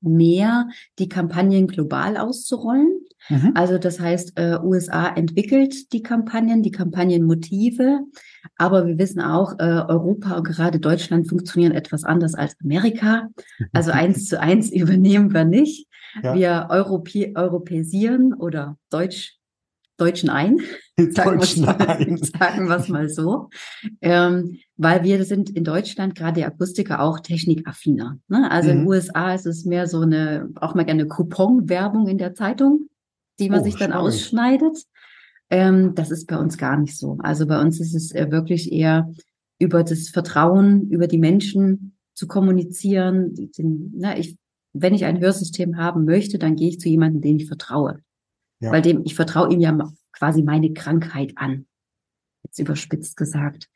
mehr 0.00 0.68
die 0.98 1.08
Kampagnen 1.08 1.68
global 1.68 2.16
auszurollen. 2.16 3.01
Mhm. 3.28 3.52
Also 3.54 3.78
das 3.78 4.00
heißt, 4.00 4.32
äh, 4.36 4.58
USA 4.62 5.08
entwickelt 5.08 5.92
die 5.92 6.02
Kampagnen, 6.02 6.62
die 6.62 6.70
Kampagnenmotive, 6.70 8.00
aber 8.56 8.86
wir 8.86 8.98
wissen 8.98 9.20
auch, 9.20 9.58
äh, 9.58 9.62
Europa 9.62 10.36
und 10.36 10.44
gerade 10.44 10.80
Deutschland 10.80 11.28
funktionieren 11.28 11.72
etwas 11.72 12.04
anders 12.04 12.34
als 12.34 12.56
Amerika. 12.62 13.28
Also 13.72 13.90
eins 13.92 14.26
zu 14.26 14.40
eins 14.40 14.70
übernehmen 14.72 15.32
wir 15.32 15.44
nicht. 15.44 15.88
Ja. 16.22 16.34
Wir 16.34 16.66
Europä 16.70 17.32
europäisieren 17.34 18.34
oder 18.34 18.76
Deutsch 18.90 19.38
Deutschen 19.98 20.30
ein. 20.30 20.58
Sagen 20.98 21.38
Deutschen 21.38 21.68
ein. 21.68 22.16
Sagen 22.16 22.68
wir 22.68 22.76
es 22.76 22.88
mal 22.88 23.08
so. 23.08 23.50
Ähm, 24.00 24.58
weil 24.76 25.04
wir 25.04 25.24
sind 25.24 25.50
in 25.50 25.64
Deutschland 25.64 26.14
gerade 26.14 26.40
die 26.40 26.44
Akustiker 26.44 27.00
auch 27.02 27.20
technikaffiner. 27.20 28.18
Ne? 28.26 28.50
Also 28.50 28.70
mhm. 28.70 28.72
in 28.72 28.80
den 28.80 28.88
USA 28.88 29.34
ist 29.34 29.46
es 29.46 29.64
mehr 29.64 29.86
so 29.86 30.00
eine, 30.00 30.48
auch 30.56 30.74
mal 30.74 30.84
gerne 30.84 31.06
Coupon-Werbung 31.06 32.08
in 32.08 32.18
der 32.18 32.34
Zeitung 32.34 32.88
die 33.42 33.50
man 33.50 33.60
oh, 33.60 33.64
sich 33.64 33.76
dann 33.76 33.90
spannend. 33.90 34.08
ausschneidet. 34.08 34.78
Ähm, 35.50 35.94
das 35.94 36.10
ist 36.10 36.26
bei 36.26 36.38
uns 36.38 36.56
gar 36.56 36.78
nicht 36.78 36.96
so. 36.96 37.18
Also 37.20 37.46
bei 37.46 37.60
uns 37.60 37.80
ist 37.80 37.94
es 37.94 38.12
äh, 38.12 38.30
wirklich 38.30 38.72
eher 38.72 39.12
über 39.58 39.84
das 39.84 40.08
Vertrauen, 40.08 40.88
über 40.90 41.06
die 41.06 41.18
Menschen 41.18 41.96
zu 42.14 42.26
kommunizieren. 42.26 43.34
Den, 43.58 43.92
na, 43.96 44.18
ich, 44.18 44.36
wenn 44.72 44.94
ich 44.94 45.04
ein 45.04 45.20
Hörsystem 45.20 45.76
haben 45.76 46.04
möchte, 46.04 46.38
dann 46.38 46.56
gehe 46.56 46.68
ich 46.68 46.80
zu 46.80 46.88
jemandem, 46.88 47.20
dem 47.20 47.36
ich 47.36 47.46
vertraue. 47.46 48.00
Ja. 48.60 48.72
Weil 48.72 48.82
dem, 48.82 49.02
ich 49.04 49.14
vertraue 49.14 49.52
ihm 49.52 49.60
ja 49.60 49.76
quasi 50.12 50.42
meine 50.42 50.72
Krankheit 50.72 51.32
an. 51.36 51.66
Jetzt 52.44 52.58
überspitzt 52.58 53.16
gesagt. 53.16 53.68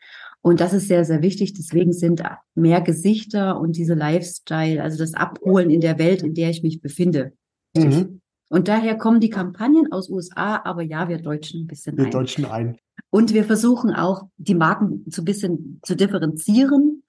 Und 0.42 0.61
das 0.61 0.72
ist 0.72 0.88
sehr, 0.88 1.05
sehr 1.05 1.22
wichtig. 1.22 1.55
Deswegen 1.55 1.92
sind 1.92 2.22
mehr 2.55 2.81
Gesichter 2.81 3.61
und 3.61 3.76
diese 3.76 3.94
Lifestyle, 3.94 4.83
also 4.83 4.96
das 4.98 5.14
Abholen 5.14 5.70
in 5.70 5.81
der 5.81 5.98
Welt, 5.98 6.22
in 6.22 6.35
der 6.35 6.50
ich 6.50 6.62
mich 6.62 6.81
befinde. 6.81 7.33
Mhm. 7.76 8.20
Und 8.49 8.69
daher 8.69 8.97
kommen 8.97 9.21
die 9.21 9.31
Kampagnen 9.31 9.91
aus 9.93 10.09
USA, 10.09 10.63
aber 10.65 10.83
ja, 10.83 11.09
wir 11.09 11.19
Deutschen 11.19 11.63
ein 11.63 11.67
bisschen 11.67 11.97
wir 11.97 12.05
ein. 12.05 12.07
Wir 12.07 12.19
Deutschen 12.19 12.45
ein. 12.45 12.79
Und 13.11 13.35
wir 13.35 13.45
versuchen 13.45 13.93
auch, 13.93 14.29
die 14.37 14.55
Marken 14.55 15.05
so 15.09 15.23
ein 15.23 15.25
bisschen 15.25 15.81
zu 15.83 15.97
differenzieren 15.97 17.03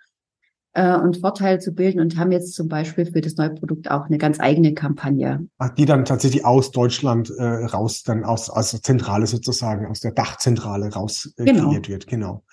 äh, 0.74 0.96
und 0.96 1.18
Vorteile 1.18 1.60
zu 1.60 1.74
bilden 1.74 2.00
und 2.00 2.18
haben 2.18 2.32
jetzt 2.32 2.54
zum 2.54 2.68
Beispiel 2.68 3.06
für 3.06 3.22
das 3.22 3.36
neue 3.36 3.52
Produkt 3.52 3.90
auch 3.90 4.06
eine 4.06 4.18
ganz 4.18 4.40
eigene 4.40 4.74
Kampagne. 4.74 5.48
Ach, 5.58 5.70
die 5.70 5.86
dann 5.86 6.06
tatsächlich 6.06 6.46
aus 6.46 6.72
Deutschland 6.72 7.32
äh, 7.38 7.44
raus, 7.44 8.04
dann 8.04 8.24
aus, 8.24 8.50
aus 8.50 8.72
der 8.72 8.82
Zentrale 8.82 9.28
sozusagen, 9.28 9.88
aus 9.88 10.00
der 10.00 10.12
Dachzentrale 10.12 10.94
raus 10.94 11.34
äh, 11.38 11.46
genau. 11.46 11.70
kreiert 11.70 11.90
wird. 11.90 12.08
Genau. 12.08 12.44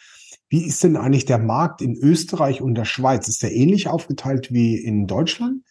Wie 0.49 0.65
ist 0.65 0.85
denn 0.85 0.97
eigentlich 0.97 1.25
der 1.25 1.39
Markt 1.39 1.83
in 1.83 1.97
Österreich 1.97 2.63
und 2.63 2.77
der 2.77 2.85
Schweiz? 2.85 3.29
Ist 3.29 3.43
der 3.43 3.53
ähnlich 3.53 3.89
aufgeteilt 3.89 4.53
wie 4.53 4.77
in 4.77 5.07
Deutschland? 5.07 5.63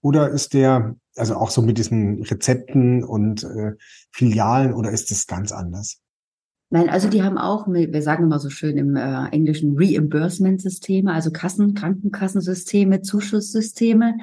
Oder 0.00 0.28
ist 0.28 0.54
der, 0.54 0.96
also 1.16 1.36
auch 1.36 1.50
so 1.50 1.62
mit 1.62 1.78
diesen 1.78 2.22
Rezepten 2.22 3.04
und 3.04 3.44
äh, 3.44 3.72
Filialen, 4.10 4.74
oder 4.74 4.90
ist 4.90 5.10
das 5.10 5.26
ganz 5.26 5.52
anders? 5.52 6.00
Nein, 6.70 6.88
also 6.88 7.08
die 7.08 7.22
haben 7.22 7.38
auch, 7.38 7.68
wir 7.68 8.02
sagen 8.02 8.24
immer 8.24 8.40
so 8.40 8.50
schön 8.50 8.76
im 8.78 8.96
äh, 8.96 9.28
Englischen 9.28 9.76
Reimbursement-Systeme, 9.78 11.12
also 11.12 11.30
Kassen, 11.30 11.74
Krankenkassensysteme, 11.74 13.02
Zuschusssysteme. 13.02 14.16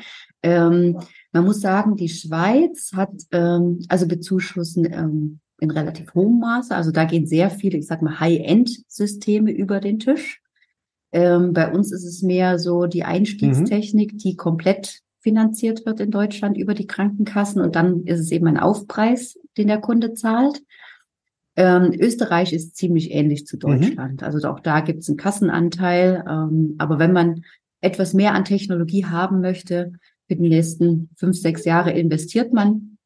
Ähm, 0.43 0.99
man 1.31 1.45
muss 1.45 1.61
sagen, 1.61 1.95
die 1.95 2.09
Schweiz 2.09 2.91
hat 2.93 3.13
ähm, 3.31 3.85
also 3.87 4.05
bezuschussen 4.07 4.85
ähm, 4.91 5.39
in 5.61 5.71
relativ 5.71 6.13
hohem 6.13 6.39
Maße. 6.39 6.75
Also 6.75 6.91
da 6.91 7.05
gehen 7.05 7.25
sehr 7.25 7.51
viele, 7.51 7.77
ich 7.77 7.87
sag 7.87 8.01
mal, 8.01 8.19
High-End-Systeme 8.19 9.51
über 9.51 9.79
den 9.79 9.99
Tisch. 9.99 10.41
Ähm, 11.13 11.53
bei 11.53 11.71
uns 11.71 11.91
ist 11.91 12.05
es 12.05 12.21
mehr 12.21 12.59
so 12.59 12.85
die 12.85 13.03
Einstiegstechnik, 13.03 14.13
mhm. 14.13 14.17
die 14.17 14.35
komplett 14.35 15.01
finanziert 15.21 15.85
wird 15.85 15.99
in 15.99 16.11
Deutschland 16.11 16.57
über 16.57 16.73
die 16.73 16.87
Krankenkassen 16.87 17.61
und 17.61 17.75
dann 17.75 18.03
ist 18.05 18.19
es 18.19 18.31
eben 18.31 18.47
ein 18.47 18.57
Aufpreis, 18.57 19.39
den 19.57 19.67
der 19.67 19.79
Kunde 19.79 20.13
zahlt. 20.13 20.61
Ähm, 21.55 21.93
Österreich 21.99 22.53
ist 22.53 22.75
ziemlich 22.75 23.11
ähnlich 23.11 23.45
zu 23.45 23.57
mhm. 23.57 23.59
Deutschland. 23.59 24.21
Mhm. 24.21 24.25
Also 24.25 24.47
auch 24.47 24.59
da 24.59 24.79
gibt 24.79 24.99
es 24.99 25.09
einen 25.09 25.17
Kassenanteil. 25.17 26.23
Ähm, 26.27 26.75
aber 26.77 26.97
wenn 26.97 27.13
man 27.13 27.43
etwas 27.81 28.13
mehr 28.13 28.33
an 28.33 28.45
Technologie 28.45 29.05
haben 29.05 29.41
möchte, 29.41 29.93
für 30.27 30.35
die 30.35 30.49
nächsten 30.49 31.09
fünf, 31.17 31.37
sechs 31.37 31.65
Jahre 31.65 31.91
investiert 31.91 32.53
man 32.53 32.97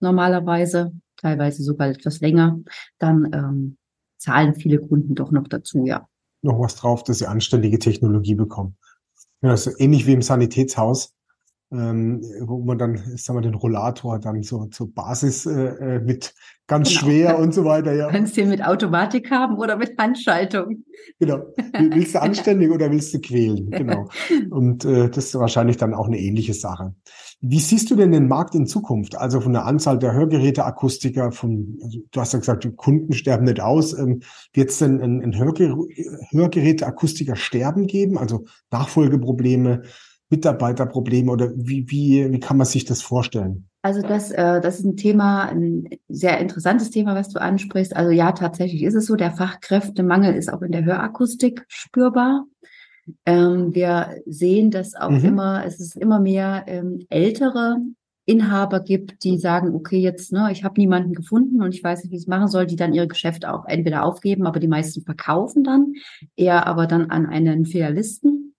normalerweise, 0.00 0.92
teilweise 1.16 1.62
sogar 1.62 1.88
etwas 1.88 2.20
länger, 2.20 2.60
dann 2.98 3.30
ähm, 3.32 3.76
zahlen 4.16 4.54
viele 4.54 4.78
Kunden 4.78 5.14
doch 5.14 5.32
noch 5.32 5.48
dazu, 5.48 5.84
ja. 5.84 6.06
Noch 6.42 6.60
was 6.60 6.76
drauf, 6.76 7.02
dass 7.02 7.18
sie 7.18 7.26
anständige 7.26 7.80
Technologie 7.80 8.36
bekommen. 8.36 8.76
Ja, 9.42 9.54
ist 9.54 9.80
ähnlich 9.80 10.06
wie 10.06 10.12
im 10.12 10.22
Sanitätshaus 10.22 11.14
ähm, 11.70 12.22
wo 12.40 12.60
man 12.60 12.78
dann, 12.78 12.96
sagen 13.16 13.38
wir, 13.38 13.42
den 13.42 13.54
Rollator 13.54 14.18
dann 14.18 14.42
so 14.42 14.66
zur 14.66 14.92
Basis 14.92 15.44
äh, 15.44 15.96
äh, 15.96 16.00
mit 16.00 16.34
ganz 16.66 16.88
genau. 16.88 17.00
schwer 17.00 17.38
und 17.38 17.52
so 17.52 17.64
weiter. 17.64 17.92
Ja. 17.94 18.08
Kannst 18.08 18.36
du 18.36 18.42
den 18.42 18.50
mit 18.50 18.64
Automatik 18.64 19.30
haben 19.30 19.58
oder 19.58 19.76
mit 19.76 19.98
Handschaltung? 19.98 20.84
Genau. 21.18 21.42
Willst 21.78 22.14
du 22.14 22.22
anständig 22.22 22.70
oder 22.70 22.90
willst 22.90 23.12
du 23.12 23.20
quälen? 23.20 23.70
Genau. 23.70 24.08
Und 24.50 24.84
äh, 24.84 25.08
das 25.08 25.26
ist 25.26 25.34
wahrscheinlich 25.34 25.76
dann 25.76 25.94
auch 25.94 26.06
eine 26.06 26.18
ähnliche 26.18 26.54
Sache. 26.54 26.94
Wie 27.40 27.60
siehst 27.60 27.90
du 27.90 27.96
denn 27.96 28.12
den 28.12 28.28
Markt 28.28 28.54
in 28.54 28.66
Zukunft? 28.66 29.16
Also 29.16 29.40
von 29.40 29.52
der 29.52 29.64
Anzahl 29.64 29.98
der 29.98 30.12
Hörgeräteakustiker, 30.12 31.32
von, 31.32 31.78
also 31.82 32.00
du 32.10 32.20
hast 32.20 32.32
ja 32.32 32.40
gesagt, 32.40 32.64
die 32.64 32.72
Kunden 32.72 33.12
sterben 33.12 33.44
nicht 33.44 33.60
aus. 33.60 33.96
Ähm, 33.96 34.22
Wird 34.52 34.70
es 34.70 34.78
denn 34.78 35.00
ein, 35.00 35.22
ein 35.22 35.38
Hörger 35.38 35.76
Hörgeräteakustiker 36.30 37.36
sterben 37.36 37.86
geben? 37.86 38.18
Also 38.18 38.44
Nachfolgeprobleme? 38.70 39.82
Mitarbeiterprobleme 40.30 41.30
oder 41.32 41.50
wie, 41.54 41.90
wie, 41.90 42.30
wie 42.30 42.40
kann 42.40 42.56
man 42.56 42.66
sich 42.66 42.84
das 42.84 43.02
vorstellen? 43.02 43.68
Also 43.82 44.02
das, 44.02 44.30
äh, 44.30 44.60
das 44.60 44.80
ist 44.80 44.84
ein 44.84 44.96
Thema, 44.96 45.44
ein 45.48 45.88
sehr 46.08 46.38
interessantes 46.38 46.90
Thema, 46.90 47.14
was 47.14 47.28
du 47.28 47.40
ansprichst. 47.40 47.96
Also 47.96 48.10
ja, 48.10 48.32
tatsächlich 48.32 48.82
ist 48.82 48.94
es 48.94 49.06
so, 49.06 49.16
der 49.16 49.30
Fachkräftemangel 49.30 50.34
ist 50.34 50.52
auch 50.52 50.62
in 50.62 50.72
der 50.72 50.84
Hörakustik 50.84 51.64
spürbar. 51.68 52.44
Ähm, 53.24 53.74
wir 53.74 54.20
sehen, 54.26 54.70
dass 54.70 54.94
auch 54.94 55.10
Mhm. 55.10 55.24
immer, 55.24 55.64
es 55.64 55.80
ist 55.80 55.96
immer 55.96 56.20
mehr 56.20 56.64
ähm, 56.66 57.06
ältere 57.08 57.78
Inhaber 58.26 58.80
gibt, 58.80 59.24
die 59.24 59.38
sagen, 59.38 59.74
okay, 59.74 59.98
jetzt, 59.98 60.32
ne, 60.32 60.50
ich 60.52 60.62
habe 60.62 60.78
niemanden 60.78 61.14
gefunden 61.14 61.62
und 61.62 61.74
ich 61.74 61.82
weiß 61.82 62.02
nicht, 62.02 62.10
wie 62.12 62.16
ich 62.16 62.22
es 62.22 62.28
machen 62.28 62.48
soll, 62.48 62.66
die 62.66 62.76
dann 62.76 62.92
ihre 62.92 63.08
Geschäfte 63.08 63.50
auch 63.50 63.64
entweder 63.64 64.04
aufgeben, 64.04 64.46
aber 64.46 64.60
die 64.60 64.68
meisten 64.68 65.00
verkaufen 65.02 65.64
dann, 65.64 65.94
eher 66.36 66.66
aber 66.66 66.86
dann 66.86 67.08
an 67.08 67.24
einen 67.24 67.64
Filialisten, 67.64 68.52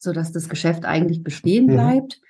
sodass 0.00 0.32
das 0.32 0.48
Geschäft 0.48 0.84
eigentlich 0.84 1.22
bestehen 1.22 1.66
Mhm. 1.66 1.72
bleibt. 1.72 2.20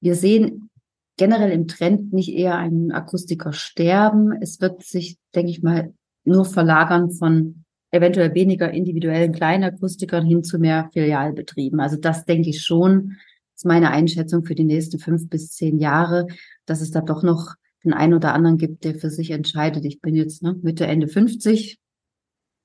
Wir 0.00 0.14
sehen 0.14 0.68
generell 1.16 1.52
im 1.52 1.68
Trend 1.68 2.12
nicht 2.12 2.28
eher 2.32 2.56
einen 2.56 2.92
Akustiker 2.92 3.52
sterben. 3.52 4.32
Es 4.42 4.60
wird 4.60 4.82
sich, 4.82 5.16
denke 5.34 5.50
ich 5.50 5.62
mal, 5.62 5.94
nur 6.24 6.44
verlagern 6.44 7.10
von 7.10 7.64
eventuell 7.90 8.34
weniger 8.34 8.72
individuellen 8.72 9.32
Kleinakustikern 9.32 10.24
hin 10.26 10.42
zu 10.42 10.58
mehr 10.58 10.90
Filialbetrieben. 10.92 11.78
Also 11.80 11.96
das 11.96 12.24
denke 12.24 12.50
ich 12.50 12.62
schon, 12.62 13.16
ist 13.54 13.64
meine 13.64 13.92
Einschätzung 13.92 14.44
für 14.44 14.56
die 14.56 14.64
nächsten 14.64 14.98
fünf 14.98 15.28
bis 15.30 15.52
zehn 15.52 15.78
Jahre, 15.78 16.26
dass 16.66 16.80
es 16.80 16.90
da 16.90 17.00
doch 17.00 17.22
noch 17.22 17.54
den 17.84 17.92
einen 17.92 18.14
oder 18.14 18.34
anderen 18.34 18.58
gibt, 18.58 18.82
der 18.82 18.96
für 18.96 19.10
sich 19.10 19.30
entscheidet. 19.30 19.84
Ich 19.84 20.00
bin 20.00 20.16
jetzt 20.16 20.42
ne, 20.42 20.58
Mitte, 20.62 20.86
Ende 20.86 21.06
50, 21.06 21.78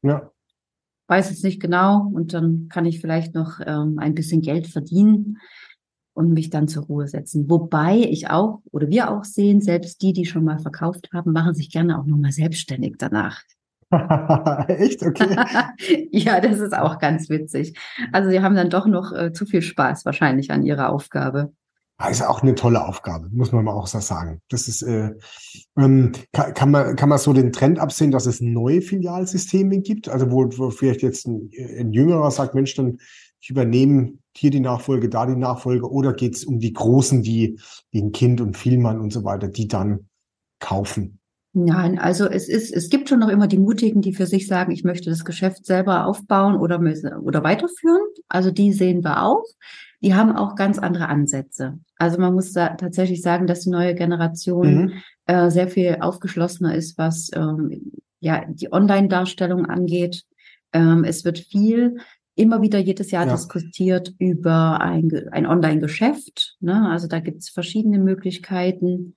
Ja. 0.02 0.32
Weiß 1.10 1.32
es 1.32 1.44
nicht 1.44 1.60
genau 1.60 2.08
und 2.14 2.34
dann 2.34 2.68
kann 2.70 2.86
ich 2.86 3.02
vielleicht 3.02 3.34
noch 3.34 3.60
ähm, 3.66 3.98
ein 3.98 4.16
bisschen 4.16 4.42
Geld 4.42 4.68
verdienen 4.68 5.38
und 6.14 6.34
mich 6.34 6.50
dann 6.50 6.68
zur 6.68 6.84
Ruhe 6.84 7.08
setzen. 7.08 7.50
Wobei 7.50 7.98
ich 7.98 8.30
auch 8.30 8.62
oder 8.72 8.90
wir 8.90 9.10
auch 9.10 9.24
sehen, 9.24 9.62
selbst 9.62 10.02
die, 10.02 10.14
die 10.14 10.26
schon 10.26 10.44
mal 10.44 10.60
verkauft 10.60 11.10
haben, 11.14 11.32
machen 11.32 11.56
sich 11.56 11.72
gerne 11.72 12.00
auch 12.00 12.06
nochmal 12.06 12.32
selbstständig 12.32 12.96
danach. 12.98 13.42
Echt? 14.68 15.02
Okay. 15.02 15.36
ja, 16.12 16.40
das 16.42 16.60
ist 16.60 16.78
auch 16.78 17.00
ganz 17.00 17.30
witzig. 17.30 17.74
Also 18.12 18.30
sie 18.30 18.42
haben 18.42 18.56
dann 18.56 18.70
doch 18.70 18.86
noch 18.86 19.12
äh, 19.14 19.34
zu 19.34 19.46
viel 19.46 19.62
Spaß 19.62 20.06
wahrscheinlich 20.06 20.52
an 20.52 20.64
ihrer 20.64 20.90
Aufgabe. 20.90 21.54
Ja, 22.00 22.08
ist 22.08 22.22
auch 22.22 22.42
eine 22.42 22.56
tolle 22.56 22.88
Aufgabe, 22.88 23.28
muss 23.32 23.52
man 23.52 23.66
mal 23.66 23.74
auch 23.74 23.88
so 23.88 24.00
sagen. 24.00 24.42
Das 24.50 24.68
ist, 24.68 24.82
äh, 24.84 25.12
ähm, 25.78 26.14
kann, 26.32 26.54
kann, 26.54 26.72
man, 26.72 26.96
kann 26.96 27.10
man 27.10 27.18
so 27.18 27.34
den 27.34 27.52
Trend 27.52 27.80
absehen, 27.80 28.12
dass 28.12 28.26
es 28.26 28.40
neue 28.40 28.82
Filialsysteme 28.82 29.80
gibt? 29.80 30.08
Also 30.08 30.32
wo, 30.32 30.46
wo 30.58 30.70
vielleicht 30.70 31.02
jetzt 31.02 31.28
ein, 31.28 31.52
ein 31.78 31.92
Jüngerer 31.92 32.32
sagt, 32.32 32.56
Mensch, 32.56 32.74
dann 32.76 33.00
ich 33.42 33.50
übernehme 33.50 34.14
hier 34.36 34.52
die 34.52 34.60
Nachfolge, 34.60 35.10
da 35.10 35.26
die 35.26 35.36
Nachfolge, 35.36 35.90
oder 35.90 36.14
geht 36.14 36.36
es 36.36 36.46
um 36.46 36.60
die 36.60 36.74
Großen, 36.74 37.24
die 37.24 37.60
wie 37.92 38.02
ein 38.02 38.12
Kind 38.12 38.42
und 38.42 38.58
Vielmann 38.58 39.00
und 39.00 39.12
so 39.12 39.24
weiter, 39.24 39.48
die 39.48 39.68
dann 39.68 40.10
kaufen? 40.60 41.20
Nein, 41.54 41.98
also 41.98 42.28
es 42.28 42.48
ist, 42.48 42.72
es 42.72 42.90
gibt 42.90 43.10
schon 43.10 43.20
noch 43.20 43.30
immer 43.30 43.48
die 43.48 43.58
Mutigen, 43.58 44.02
die 44.02 44.14
für 44.14 44.28
sich 44.28 44.46
sagen, 44.48 44.72
ich 44.72 44.84
möchte 44.84 45.10
das 45.10 45.26
Geschäft 45.26 45.66
selber 45.66 46.06
aufbauen 46.06 46.56
oder, 46.56 46.80
oder 47.22 47.44
weiterführen. 47.44 48.02
Also 48.28 48.52
die 48.52 48.72
sehen 48.72 49.04
wir 49.04 49.24
auch. 49.24 49.44
Die 50.02 50.14
haben 50.16 50.32
auch 50.36 50.56
ganz 50.56 50.80
andere 50.80 51.08
Ansätze. 51.10 51.80
Also 51.98 52.20
man 52.20 52.34
muss 52.34 52.54
da 52.54 52.70
tatsächlich 52.70 53.22
sagen, 53.22 53.48
dass 53.48 53.62
die 53.62 53.70
neue 53.70 53.96
Generation 53.96 54.76
Mhm. 54.76 54.94
äh, 55.26 55.50
sehr 55.52 55.68
viel 55.68 55.98
aufgeschlossener 56.00 56.74
ist, 56.76 56.98
was 56.98 57.30
ähm, 57.36 57.92
ja 58.20 58.46
die 58.48 58.72
Online-Darstellung 58.72 59.66
angeht. 59.66 60.24
Ähm, 60.74 61.04
es 61.04 61.26
wird 61.26 61.40
viel 61.40 61.98
immer 62.36 62.62
wieder 62.62 62.80
jedes 62.80 63.12
Jahr 63.12 63.26
Ja. 63.26 63.34
diskutiert 63.34 64.14
über 64.18 64.80
ein, 64.80 65.12
ein 65.32 65.46
Online-Geschäft. 65.46 66.56
Ne? 66.62 66.90
Also 66.90 67.08
da 67.08 67.20
gibt 67.20 67.40
es 67.42 67.50
verschiedene 67.50 68.00
Möglichkeiten 68.00 69.16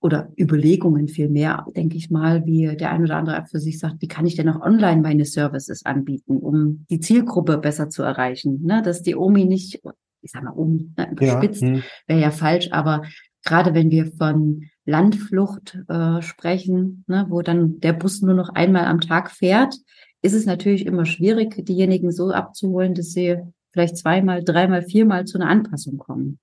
oder 0.00 0.32
Überlegungen 0.38 1.06
vielmehr, 1.08 1.64
denke 1.76 1.96
ich 1.96 2.10
mal, 2.10 2.44
wie 2.44 2.76
der 2.76 2.90
ein 2.90 3.04
oder 3.04 3.16
andere 3.16 3.46
für 3.48 3.60
sich 3.60 3.78
sagt, 3.78 4.02
wie 4.02 4.08
kann 4.08 4.26
ich 4.26 4.34
denn 4.34 4.48
auch 4.48 4.60
online 4.60 5.00
meine 5.00 5.24
Services 5.24 5.86
anbieten, 5.86 6.38
um 6.38 6.84
die 6.90 7.00
Zielgruppe 7.00 7.56
besser 7.58 7.88
zu 7.88 8.02
erreichen, 8.02 8.60
ne? 8.64 8.82
dass 8.82 9.02
die 9.02 9.14
Omi 9.14 9.44
nicht, 9.44 9.80
ich 10.24 10.32
sag 10.32 10.42
mal 10.42 10.52
Omi, 10.56 10.90
ne, 10.96 11.14
Ja. 11.20 11.40
hm. 11.42 11.82
wäre 12.06 12.20
ja 12.20 12.30
falsch, 12.30 12.70
aber 12.72 13.02
gerade 13.44 13.74
wenn 13.74 13.90
wir 13.90 14.06
von 14.06 14.64
Landflucht 14.86 15.78
äh, 15.88 16.22
sprechen, 16.22 17.04
ne, 17.06 17.26
wo 17.28 17.42
dann 17.42 17.80
der 17.80 17.92
Bus 17.92 18.22
nur 18.22 18.34
noch 18.34 18.50
einmal 18.50 18.86
am 18.86 19.00
Tag 19.00 19.30
fährt, 19.30 19.74
ist 20.22 20.32
es 20.34 20.46
natürlich 20.46 20.86
immer 20.86 21.04
schwierig, 21.04 21.64
diejenigen 21.66 22.10
so 22.10 22.30
abzuholen, 22.30 22.94
dass 22.94 23.12
sie 23.12 23.36
vielleicht 23.72 23.98
zweimal, 23.98 24.42
dreimal, 24.42 24.82
viermal 24.82 25.26
zu 25.26 25.38
einer 25.38 25.50
Anpassung 25.50 25.98
kommen. 25.98 26.38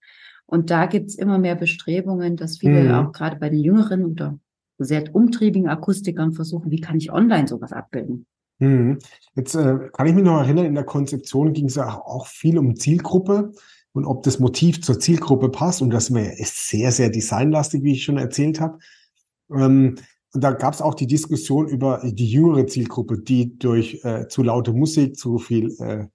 Und 0.45 0.69
da 0.69 0.85
gibt's 0.85 1.15
immer 1.15 1.37
mehr 1.37 1.55
Bestrebungen, 1.55 2.35
dass 2.35 2.57
viele 2.57 2.83
Mhm. 2.83 2.91
auch 2.91 3.11
gerade 3.13 3.37
bei 3.37 3.49
den 3.49 3.61
jüngeren 3.63 4.05
oder 4.05 4.37
sehr 4.77 5.03
umtriebigen 5.15 5.69
Akustikern 5.69 6.33
versuchen, 6.33 6.71
wie 6.71 6.81
kann 6.81 6.97
ich 6.97 7.11
online 7.11 7.47
sowas 7.47 7.71
abbilden? 7.71 8.25
Mhm. 8.61 8.99
Jetzt 9.35 9.55
äh, 9.55 9.89
kann 9.91 10.05
ich 10.05 10.13
mich 10.13 10.23
noch 10.23 10.39
erinnern, 10.39 10.65
in 10.65 10.75
der 10.75 10.83
Konzeption 10.83 11.53
ging 11.53 11.65
es 11.65 11.75
ja 11.75 11.99
auch 11.99 12.27
viel 12.27 12.59
um 12.59 12.75
Zielgruppe 12.75 13.53
und 13.91 14.05
ob 14.05 14.21
das 14.23 14.39
Motiv 14.39 14.81
zur 14.83 14.99
Zielgruppe 14.99 15.49
passt. 15.49 15.81
Und 15.81 15.89
das 15.89 16.09
ist 16.09 16.69
sehr, 16.69 16.91
sehr 16.91 17.09
designlastig, 17.09 17.83
wie 17.83 17.93
ich 17.93 18.03
schon 18.03 18.17
erzählt 18.17 18.61
habe. 18.61 18.77
Ähm, 19.51 19.95
und 20.33 20.43
da 20.43 20.51
gab 20.51 20.75
es 20.75 20.81
auch 20.81 20.93
die 20.93 21.07
Diskussion 21.07 21.67
über 21.67 22.01
die 22.03 22.29
jüngere 22.29 22.67
Zielgruppe, 22.67 23.17
die 23.17 23.57
durch 23.57 23.99
äh, 24.03 24.27
zu 24.27 24.43
laute 24.43 24.73
Musik, 24.73 25.17
zu 25.17 25.39
viel, 25.39 25.75
äh, 25.79 26.05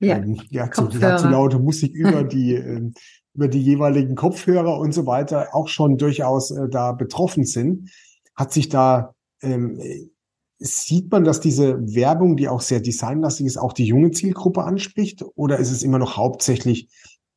Ja, 0.00 0.16
ähm, 0.16 0.40
ja, 0.48 0.70
zu, 0.70 0.88
ja, 0.88 1.18
zu 1.18 1.28
laute 1.28 1.58
Musik 1.58 1.94
über 1.94 2.24
die, 2.24 2.54
ähm, 2.54 2.94
über 3.34 3.48
die 3.48 3.62
jeweiligen 3.62 4.14
Kopfhörer 4.14 4.78
und 4.78 4.92
so 4.92 5.06
weiter 5.06 5.54
auch 5.54 5.68
schon 5.68 5.98
durchaus 5.98 6.50
äh, 6.50 6.66
da 6.70 6.92
betroffen 6.92 7.44
sind. 7.44 7.90
Hat 8.34 8.54
sich 8.54 8.70
da 8.70 9.14
ähm, 9.42 9.78
Sieht 10.62 11.10
man, 11.10 11.24
dass 11.24 11.40
diese 11.40 11.80
Werbung, 11.94 12.36
die 12.36 12.48
auch 12.48 12.60
sehr 12.60 12.80
designlastig 12.80 13.46
ist, 13.46 13.56
auch 13.56 13.72
die 13.72 13.86
junge 13.86 14.10
Zielgruppe 14.10 14.62
anspricht? 14.62 15.24
Oder 15.34 15.58
ist 15.58 15.70
es 15.70 15.82
immer 15.82 15.98
noch 15.98 16.18
hauptsächlich 16.18 16.88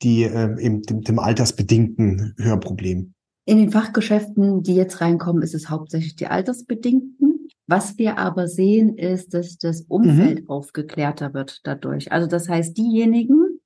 die 0.01 0.23
ähm, 0.23 0.57
im, 0.57 0.81
dem, 0.81 1.01
dem 1.01 1.19
altersbedingten 1.19 2.35
Hörproblem? 2.37 3.13
In 3.45 3.57
den 3.57 3.71
Fachgeschäften, 3.71 4.63
die 4.63 4.75
jetzt 4.75 4.99
reinkommen, 4.99 5.41
ist 5.41 5.55
es 5.55 5.69
hauptsächlich 5.69 6.17
die 6.17 6.27
Altersbedingten. 6.27 7.47
Was 7.65 7.97
wir 7.97 8.17
aber 8.17 8.49
sehen, 8.49 8.97
ist, 8.97 9.33
dass 9.33 9.57
das 9.57 9.81
Umfeld 9.87 10.49
aufgeklärter 10.49 11.33
wird 11.33 11.61
dadurch. 11.63 12.11
Also 12.11 12.27
das 12.27 12.49
heißt, 12.49 12.77
diejenigen, 12.77 13.59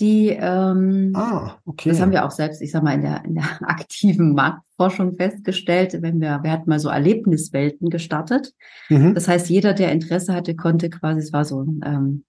die 0.00 0.28
ähm, 0.30 1.12
Ah, 1.14 1.56
okay. 1.64 1.88
Das 1.88 2.00
haben 2.00 2.10
wir 2.10 2.24
auch 2.24 2.30
selbst, 2.30 2.62
ich 2.62 2.72
sag 2.72 2.82
mal, 2.82 2.94
in 2.94 3.02
der, 3.02 3.24
in 3.24 3.34
der 3.34 3.44
aktiven 3.62 4.34
Marktforschung 4.78 5.16
festgestellt, 5.16 6.00
wenn 6.00 6.20
wir, 6.20 6.40
wir 6.42 6.52
hatten 6.52 6.70
mal 6.70 6.78
so 6.78 6.88
Erlebniswelten 6.88 7.90
gestartet. 7.90 8.54
Mhm. 8.88 9.14
Das 9.14 9.28
heißt, 9.28 9.50
jeder, 9.50 9.74
der 9.74 9.92
Interesse 9.92 10.32
hatte, 10.32 10.54
konnte 10.54 10.88
quasi, 10.88 11.20
es 11.20 11.32
war 11.32 11.44
so 11.44 11.62
ein, 11.62 11.80
ähm, 11.84 12.24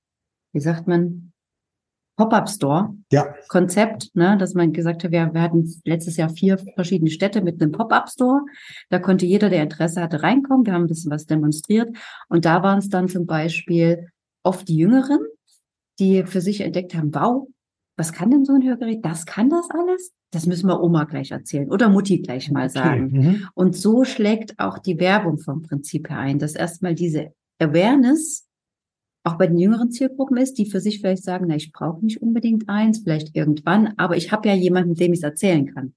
wie 0.54 0.60
sagt 0.60 0.88
man, 0.88 1.32
Pop-up-Store. 2.18 2.96
Ja. 3.14 3.34
Konzept, 3.48 4.14
ne, 4.14 4.36
dass 4.38 4.54
man 4.54 4.74
gesagt 4.74 5.04
hat, 5.04 5.12
wir, 5.12 5.34
wir 5.34 5.42
hatten 5.42 5.74
letztes 5.86 6.18
Jahr 6.18 6.30
vier 6.30 6.58
verschiedene 6.76 7.12
Städte 7.12 7.42
mit 7.42 7.62
einem 7.62 7.72
Pop-up-Store. 7.72 8.42
Da 8.90 9.00
konnte 9.00 9.26
jeder, 9.26 9.50
der 9.50 9.64
Interesse 9.64 10.02
hatte, 10.02 10.22
reinkommen. 10.22 10.66
Wir 10.66 10.74
haben 10.74 10.84
ein 10.84 10.88
bisschen 10.88 11.12
was 11.12 11.28
demonstriert. 11.28 11.96
Und 12.28 12.44
da 12.44 12.62
waren 12.62 12.80
es 12.80 12.90
dann 12.90 13.08
zum 13.08 13.26
Beispiel 13.26 14.10
oft 14.44 14.68
die 14.68 14.76
Jüngeren, 14.76 15.20
die 16.00 16.24
für 16.26 16.42
sich 16.42 16.60
entdeckt 16.60 16.94
haben, 16.94 17.14
wow, 17.14 17.48
was 17.96 18.12
kann 18.12 18.32
denn 18.32 18.44
so 18.44 18.54
ein 18.54 18.64
Hörgerät? 18.64 19.06
Das 19.06 19.26
kann 19.26 19.50
das 19.50 19.70
alles? 19.70 20.12
Das 20.32 20.46
müssen 20.46 20.68
wir 20.68 20.82
Oma 20.82 21.06
gleich 21.06 21.32
erzählen 21.32 21.72
oder 21.72 21.90
Mutti 21.90 22.20
gleich 22.20 22.52
mal 22.52 22.70
sagen. 22.70 23.06
Okay. 23.08 23.20
Mhm. 23.20 23.48
Und 23.56 23.76
so 23.76 24.04
schlägt 24.04 24.60
auch 24.60 24.78
die 24.78 25.00
Werbung 25.00 25.40
vom 25.40 25.64
Prinzip 25.64 26.10
her 26.10 26.20
ein, 26.20 26.40
dass 26.40 26.54
erstmal 26.54 26.94
diese 26.94 27.34
Awareness 27.58 28.48
auch 29.24 29.38
bei 29.38 29.48
den 29.48 29.58
jüngeren 29.58 29.92
Zielgruppen 29.92 30.38
ist, 30.38 30.58
die 30.58 30.66
für 30.66 30.80
sich 30.80 31.00
vielleicht 31.00 31.24
sagen, 31.24 31.46
na, 31.48 31.56
ich 31.56 31.72
brauche 31.72 32.04
nicht 32.04 32.22
unbedingt 32.22 32.70
eins, 32.70 33.00
vielleicht 33.00 33.36
irgendwann, 33.36 33.94
aber 33.98 34.18
ich 34.18 34.32
habe 34.32 34.48
ja 34.48 34.56
jemanden, 34.56 34.96
dem 34.96 35.14
ich 35.14 35.20
es 35.20 35.24
erzählen 35.24 35.74
kann. 35.74 35.94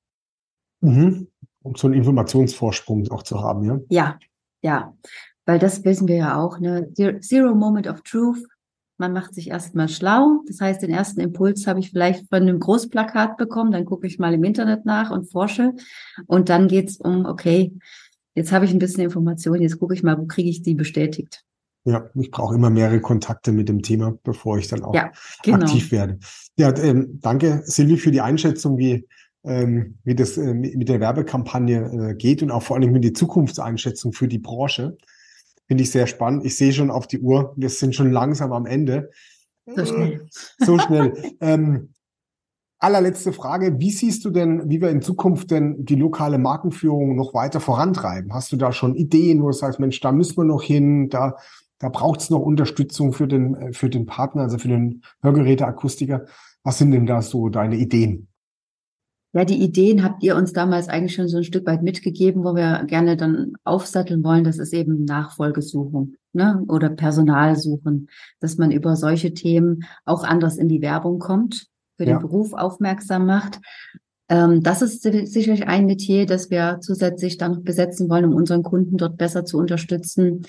Mhm. 0.81 1.29
Um 1.63 1.77
so 1.77 1.87
einen 1.87 1.95
Informationsvorsprung 1.95 3.09
auch 3.11 3.23
zu 3.23 3.41
haben, 3.41 3.65
ja. 3.65 3.81
Ja, 3.89 4.19
ja, 4.63 4.97
weil 5.47 5.59
das 5.59 5.85
wissen 5.85 6.09
wir 6.09 6.17
ja 6.17 6.37
auch, 6.37 6.59
ne? 6.59 6.93
Zero 7.21 7.55
Moment 7.55 7.87
of 7.87 8.03
Truth. 8.03 8.45
Man 9.03 9.15
macht 9.15 9.35
sich 9.35 9.51
erstmal 9.51 9.89
schlau. 9.89 10.45
Das 10.47 10.61
heißt, 10.61 10.81
den 10.81 10.91
ersten 10.93 11.19
Impuls 11.19 11.67
habe 11.67 11.81
ich 11.81 11.91
vielleicht 11.91 12.29
von 12.29 12.43
einem 12.43 12.61
Großplakat 12.61 13.37
bekommen, 13.37 13.73
dann 13.73 13.85
gucke 13.85 14.07
ich 14.07 14.21
mal 14.21 14.33
im 14.33 14.45
Internet 14.45 14.87
nach 14.87 15.11
und 15.11 15.25
forsche. 15.25 15.73
Und 16.29 16.49
dann 16.49 16.69
geht's 16.69 16.99
um, 16.99 17.27
okay, 17.27 17.73
jetzt 18.37 18.53
habe 18.53 18.65
ich 18.65 18.71
ein 18.71 18.79
bisschen 18.79 19.03
Information, 19.03 19.61
jetzt 19.61 19.81
gucke 19.81 19.95
ich 19.95 20.05
mal, 20.05 20.17
wo 20.21 20.27
kriege 20.27 20.49
ich 20.49 20.63
die 20.63 20.75
bestätigt. 20.77 21.43
Ja, 21.85 22.11
ich 22.15 22.31
brauche 22.31 22.55
immer 22.55 22.71
mehrere 22.71 23.01
Kontakte 23.01 23.51
mit 23.51 23.69
dem 23.69 23.83
Thema, 23.83 24.17
bevor 24.23 24.59
ich 24.59 24.69
dann 24.69 24.85
auch 24.85 24.95
Ja, 24.95 25.11
Genau. 25.43 25.65
aktiv 25.67 25.91
werde. 25.91 26.21
Ja, 26.57 26.73
ähm, 26.77 27.19
danke, 27.21 27.63
Silvi, 27.65 27.97
für 27.97 28.13
die 28.13 28.21
Einschätzung, 28.21 28.79
wie, 28.79 29.05
ähm, 29.43 29.97
wie 30.05 30.15
das 30.15 30.39
äh, 30.39 30.55
mit 30.55 30.77
mit 30.77 30.89
der 30.89 31.01
Werbekampagne 31.01 32.11
äh, 32.11 32.15
geht 32.15 32.41
und 32.41 32.53
auch 32.53 32.63
vor 32.63 32.77
allem 32.77 32.93
mit 32.93 33.03
die 33.03 33.15
Zukunftseinschätzung 33.15 34.13
für 34.13 34.29
die 34.29 34.39
Branche. 34.39 34.97
Finde 35.67 35.83
ich 35.83 35.91
sehr 35.91 36.07
spannend. 36.07 36.45
Ich 36.45 36.57
sehe 36.57 36.73
schon 36.73 36.91
auf 36.91 37.07
die 37.07 37.21
Uhr, 37.21 37.55
wir 37.57 37.69
sind 37.69 37.95
schon 37.95 38.11
langsam 38.11 38.53
am 38.53 38.67
Ende. 38.67 39.11
So 39.67 39.85
schnell. 39.87 40.29
So 40.59 40.79
schnell. 40.79 41.35
ähm, 41.41 41.91
allerletzte 42.79 43.33
Frage. 43.33 43.79
Wie 43.79 43.93
siehst 43.93 44.25
du 44.25 44.31
denn, 44.31 44.69
wie 44.69 44.81
wir 44.81 44.91
in 44.91 45.03
Zukunft 45.03 45.51
denn 45.53 45.85
die 45.85 45.95
lokale 45.95 46.39
Markenführung 46.39 47.15
noch 47.15 47.33
weiter 47.33 47.61
vorantreiben? 47.61 48.35
Hast 48.35 48.51
du 48.51 48.57
da 48.57 48.73
schon 48.73 48.97
Ideen, 48.97 49.41
wo 49.43 49.47
du 49.47 49.53
sagst, 49.53 49.79
Mensch, 49.79 50.01
da 50.01 50.11
müssen 50.11 50.37
wir 50.37 50.45
noch 50.45 50.63
hin, 50.63 51.09
da, 51.09 51.37
da 51.79 51.89
braucht 51.89 52.21
es 52.21 52.31
noch 52.31 52.41
Unterstützung 52.41 53.13
für 53.13 53.29
den, 53.29 53.55
äh, 53.55 53.73
für 53.73 53.89
den 53.89 54.07
Partner, 54.07 54.43
also 54.43 54.59
für 54.59 54.69
den 54.69 55.03
Hörgeräteakustiker. 55.23 56.27
Was 56.65 56.79
sind 56.79 56.91
denn 56.91 57.07
da 57.07 57.23
so 57.23 57.49
deine 57.49 57.77
Ideen? 57.77 58.29
Ja, 59.35 59.47
die 59.47 59.63
Ideen 59.63 60.05
habt 60.05 60.23
ihr 60.23 60.37
uns 60.37 60.53
damals 60.53 60.89
eigentlich 60.89 61.15
schon 61.15 61.29
so 61.29 61.39
ein 61.39 61.45
Stück 61.45 61.67
weit 61.67 61.83
mitgegeben, 61.83 62.45
wo 62.45 62.55
wir 62.55 62.85
gerne 62.85 63.17
dann 63.17 63.55
aufsatteln 63.65 64.23
wollen. 64.23 64.45
Das 64.45 64.59
ist 64.59 64.75
eben 64.75 65.05
Nachfolgesuchung 65.05 66.17
ne? 66.35 66.63
oder 66.69 66.91
Personalsuchen, 66.91 68.11
dass 68.41 68.59
man 68.59 68.71
über 68.71 68.95
solche 68.95 69.33
Themen 69.33 69.85
auch 70.05 70.23
anders 70.23 70.59
in 70.59 70.69
die 70.69 70.83
Werbung 70.83 71.19
kommt, 71.19 71.69
für 71.97 72.05
den 72.05 72.17
ja. 72.17 72.19
Beruf 72.19 72.53
aufmerksam 72.53 73.25
macht. 73.25 73.59
Ähm, 74.29 74.63
das 74.63 74.83
ist 74.83 75.03
sicherlich 75.03 75.67
ein 75.67 75.87
Metier, 75.87 76.27
das 76.27 76.51
wir 76.51 76.81
zusätzlich 76.83 77.39
dann 77.39 77.53
noch 77.53 77.63
besetzen 77.63 78.11
wollen, 78.11 78.27
um 78.27 78.35
unseren 78.35 78.63
Kunden 78.63 78.99
dort 78.99 79.17
besser 79.17 79.47
zu 79.47 79.57
unterstützen. 79.57 80.43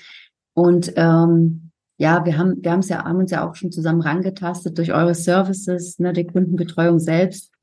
Und 0.52 0.92
ähm, 0.96 1.70
ja, 1.96 2.24
wir 2.26 2.36
haben 2.36 2.62
wir 2.62 2.72
haben 2.72 2.80
es 2.80 2.88
ja 2.90 3.04
haben 3.04 3.18
uns 3.18 3.30
ja 3.30 3.48
auch 3.48 3.54
schon 3.54 3.72
zusammen 3.72 4.02
rangetastet 4.02 4.76
durch 4.76 4.92
eure 4.92 5.14
Services, 5.14 5.98
ne, 5.98 6.12
die 6.12 6.26
Kundenbetreuung 6.26 6.98
selbst 6.98 7.53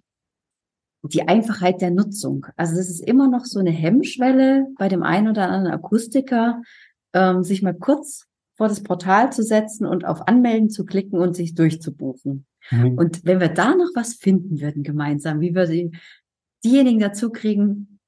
die 1.04 1.28
Einfachheit 1.28 1.82
der 1.82 1.92
Nutzung. 1.92 2.46
Also 2.56 2.76
das 2.76 2.90
ist 2.90 3.02
immer 3.02 3.28
noch 3.28 3.46
so 3.46 3.60
eine 3.60 3.72
Hemmschwelle 3.72 4.68
bei 4.78 4.88
dem 4.88 5.04
einen 5.04 5.30
oder 5.30 5.50
anderen 5.50 5.74
Akustiker, 5.74 6.62
ähm, 7.14 7.44
sich 7.44 7.62
mal 7.62 7.74
kurz 7.74 8.28
vor 8.56 8.68
das 8.68 8.84
Portal 8.84 9.32
zu 9.32 9.44
setzen 9.44 9.86
und 9.86 10.06
auf 10.06 10.28
Anmelden 10.28 10.70
zu 10.70 10.86
klicken 10.86 11.20
und 11.20 11.36
sich 11.36 11.56
durchzubuchen. 11.56 12.46
Mhm. 12.70 12.98
Und 12.98 13.26
wenn 13.26 13.40
wir 13.40 13.50
da 13.50 13.76
noch 13.76 13.90
was 13.96 14.14
finden 14.14 14.62
würden 14.62 14.84
gemeinsam, 14.84 15.42
wie 15.42 15.56
wir 15.56 15.66
die, 15.66 15.92
diejenigen 16.64 17.00
dazu 17.00 17.32
kriegen, 17.32 18.00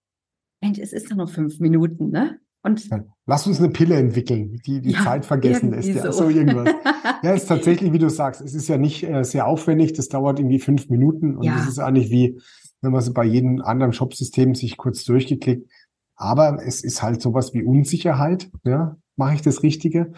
Mensch, 0.62 0.80
es 0.80 0.94
ist 0.94 1.12
doch 1.12 1.16
noch 1.16 1.30
fünf 1.30 1.60
Minuten, 1.60 2.10
ne? 2.10 2.40
Und 2.66 2.88
ja, 2.90 3.04
lass 3.26 3.46
uns 3.46 3.60
eine 3.60 3.70
Pille 3.70 3.96
entwickeln, 3.96 4.62
die 4.66 4.80
die 4.80 4.92
ja, 4.92 5.04
Zeit 5.04 5.26
vergessen 5.26 5.72
lässt. 5.72 5.90
Ja, 5.90 6.04
so. 6.04 6.24
so 6.24 6.30
irgendwas. 6.30 6.74
ja, 7.24 7.34
ist 7.34 7.48
tatsächlich, 7.48 7.92
wie 7.92 7.98
du 7.98 8.10
sagst, 8.10 8.40
es 8.40 8.54
ist 8.54 8.70
ja 8.70 8.78
nicht 8.78 9.04
äh, 9.04 9.24
sehr 9.26 9.48
aufwendig. 9.48 9.92
Das 9.94 10.08
dauert 10.08 10.40
irgendwie 10.40 10.60
fünf 10.60 10.90
Minuten 10.90 11.36
und 11.36 11.44
ja. 11.44 11.58
das 11.58 11.68
ist 11.68 11.80
eigentlich 11.80 12.10
wie 12.10 12.40
wenn 12.84 12.92
man 12.92 13.02
so 13.02 13.14
bei 13.14 13.24
jedem 13.24 13.62
anderen 13.62 13.94
Shopsystem 13.94 14.56
sich 14.56 14.78
kurz 14.78 15.06
durchgeklickt. 15.06 15.72
Aber 16.16 16.60
es 16.64 16.84
ist 16.84 17.02
halt 17.02 17.22
sowas 17.22 17.54
wie 17.54 17.64
Unsicherheit. 17.64 18.52
Ja, 18.66 18.98
mache 19.16 19.36
ich 19.36 19.42
das 19.42 19.64
Richtige? 19.64 20.14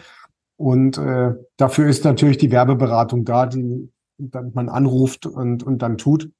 Und 0.56 0.98
äh, 0.98 1.32
dafür 1.56 1.86
ist 1.86 2.04
natürlich 2.04 2.38
die 2.38 2.50
Werbeberatung 2.50 3.24
da, 3.24 3.46
die 3.46 3.90
dann 4.18 4.52
man 4.54 4.68
anruft 4.68 5.26
und, 5.26 5.62
und 5.62 5.80
dann 5.80 5.96
tut. 5.96 6.30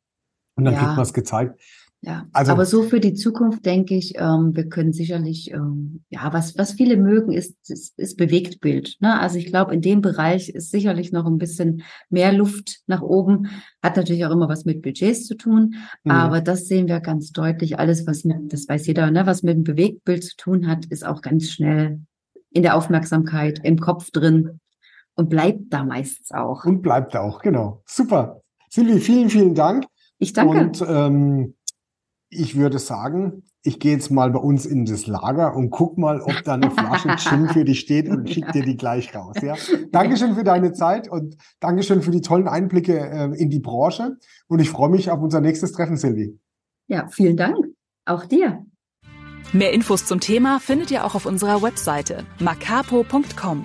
Und 0.56 0.64
dann 0.64 0.74
ja. 0.74 0.80
kriegt 0.80 0.96
man 0.96 1.02
es 1.02 1.12
gezeigt. 1.12 1.60
Ja, 2.02 2.26
also, 2.32 2.52
aber 2.52 2.66
so 2.66 2.82
für 2.85 3.00
die 3.00 3.14
Zukunft 3.14 3.66
denke 3.66 3.96
ich, 3.96 4.14
ähm, 4.16 4.54
wir 4.54 4.68
können 4.68 4.92
sicherlich, 4.92 5.50
ähm, 5.50 6.04
ja, 6.09 6.32
was, 6.32 6.56
was 6.56 6.72
viele 6.72 6.96
mögen, 6.96 7.32
ist, 7.32 7.56
ist, 7.68 7.98
ist 7.98 8.16
Bewegtbild. 8.16 8.96
Ne? 9.00 9.18
Also 9.18 9.38
ich 9.38 9.46
glaube, 9.46 9.74
in 9.74 9.80
dem 9.80 10.02
Bereich 10.02 10.50
ist 10.50 10.70
sicherlich 10.70 11.11
noch 11.11 11.26
ein 11.26 11.38
bisschen 11.38 11.82
mehr 12.09 12.32
Luft 12.32 12.80
nach 12.87 13.02
oben. 13.02 13.48
Hat 13.82 13.96
natürlich 13.96 14.24
auch 14.24 14.30
immer 14.30 14.48
was 14.48 14.64
mit 14.64 14.82
Budgets 14.82 15.26
zu 15.26 15.37
tun, 15.37 15.74
mhm. 16.04 16.11
aber 16.12 16.40
das 16.40 16.68
sehen 16.68 16.87
wir 16.87 17.00
ganz 17.00 17.32
deutlich. 17.32 17.78
Alles, 17.78 18.06
was 18.06 18.24
mit, 18.24 18.52
das 18.52 18.68
weiß 18.68 18.87
jeder, 18.87 19.11
ne, 19.11 19.26
was 19.26 19.42
mit 19.42 19.56
dem 19.56 19.64
Bewegtbild 19.64 20.22
zu 20.22 20.37
tun 20.37 20.68
hat, 20.68 20.85
ist 20.87 21.04
auch 21.04 21.22
ganz 21.22 21.50
schnell 21.50 22.00
in 22.50 22.62
der 22.62 22.76
Aufmerksamkeit, 22.76 23.61
im 23.64 23.80
Kopf 23.80 24.12
drin 24.12 24.61
und 25.16 25.28
bleibt 25.28 25.72
da 25.72 25.82
meistens 25.82 26.30
auch. 26.30 26.64
Und 26.64 26.82
bleibt 26.82 27.16
auch, 27.16 27.40
genau. 27.40 27.82
Super. 27.85 28.42
Silvi, 28.70 29.00
vielen, 29.00 29.28
vielen 29.28 29.54
Dank. 29.54 29.87
Ich 30.18 30.32
danke. 30.32 30.59
Und 30.59 30.85
ähm, 30.88 31.56
ich 32.37 32.57
würde 32.57 32.79
sagen, 32.79 33.42
ich 33.62 33.81
gehe 33.81 33.92
jetzt 33.92 34.11
mal 34.11 34.31
bei 34.31 34.38
uns 34.38 34.64
in 34.64 34.85
das 34.85 35.07
Lager 35.07 35.57
und 35.57 35.70
guck 35.70 35.99
mal, 35.99 36.20
ob 36.20 36.42
da 36.44 36.55
eine 36.55 36.70
Flasche 36.70 37.16
Gin 37.16 37.49
für 37.49 37.64
dich 37.64 37.81
steht 37.81 38.09
und 38.09 38.31
schick 38.31 38.51
dir 38.53 38.62
die 38.62 38.77
gleich 38.77 39.14
raus. 39.14 39.37
Ja? 39.42 39.55
Dankeschön 39.90 40.35
für 40.35 40.44
deine 40.44 40.72
Zeit 40.72 41.09
und 41.09 41.37
Dankeschön 41.59 42.03
für 42.03 42.12
die 42.12 42.20
tollen 42.20 42.46
Einblicke 42.46 42.99
äh, 42.99 43.25
in 43.37 43.51
die 43.51 43.59
Branche. 43.59 44.16
Und 44.46 44.61
ich 44.61 44.70
freue 44.70 44.90
mich 44.90 45.11
auf 45.11 45.20
unser 45.20 45.40
nächstes 45.40 45.72
Treffen, 45.72 45.96
Silvi. 45.96 46.38
Ja, 46.87 47.09
vielen 47.09 47.37
Dank. 47.37 47.57
Auch 48.05 48.25
dir. 48.25 48.64
Mehr 49.53 49.72
Infos 49.72 50.07
zum 50.07 50.20
Thema 50.20 50.61
findet 50.61 50.90
ihr 50.90 51.05
auch 51.05 51.14
auf 51.14 51.27
unserer 51.27 51.62
Webseite 51.62 52.25
macapo.com. 52.38 53.64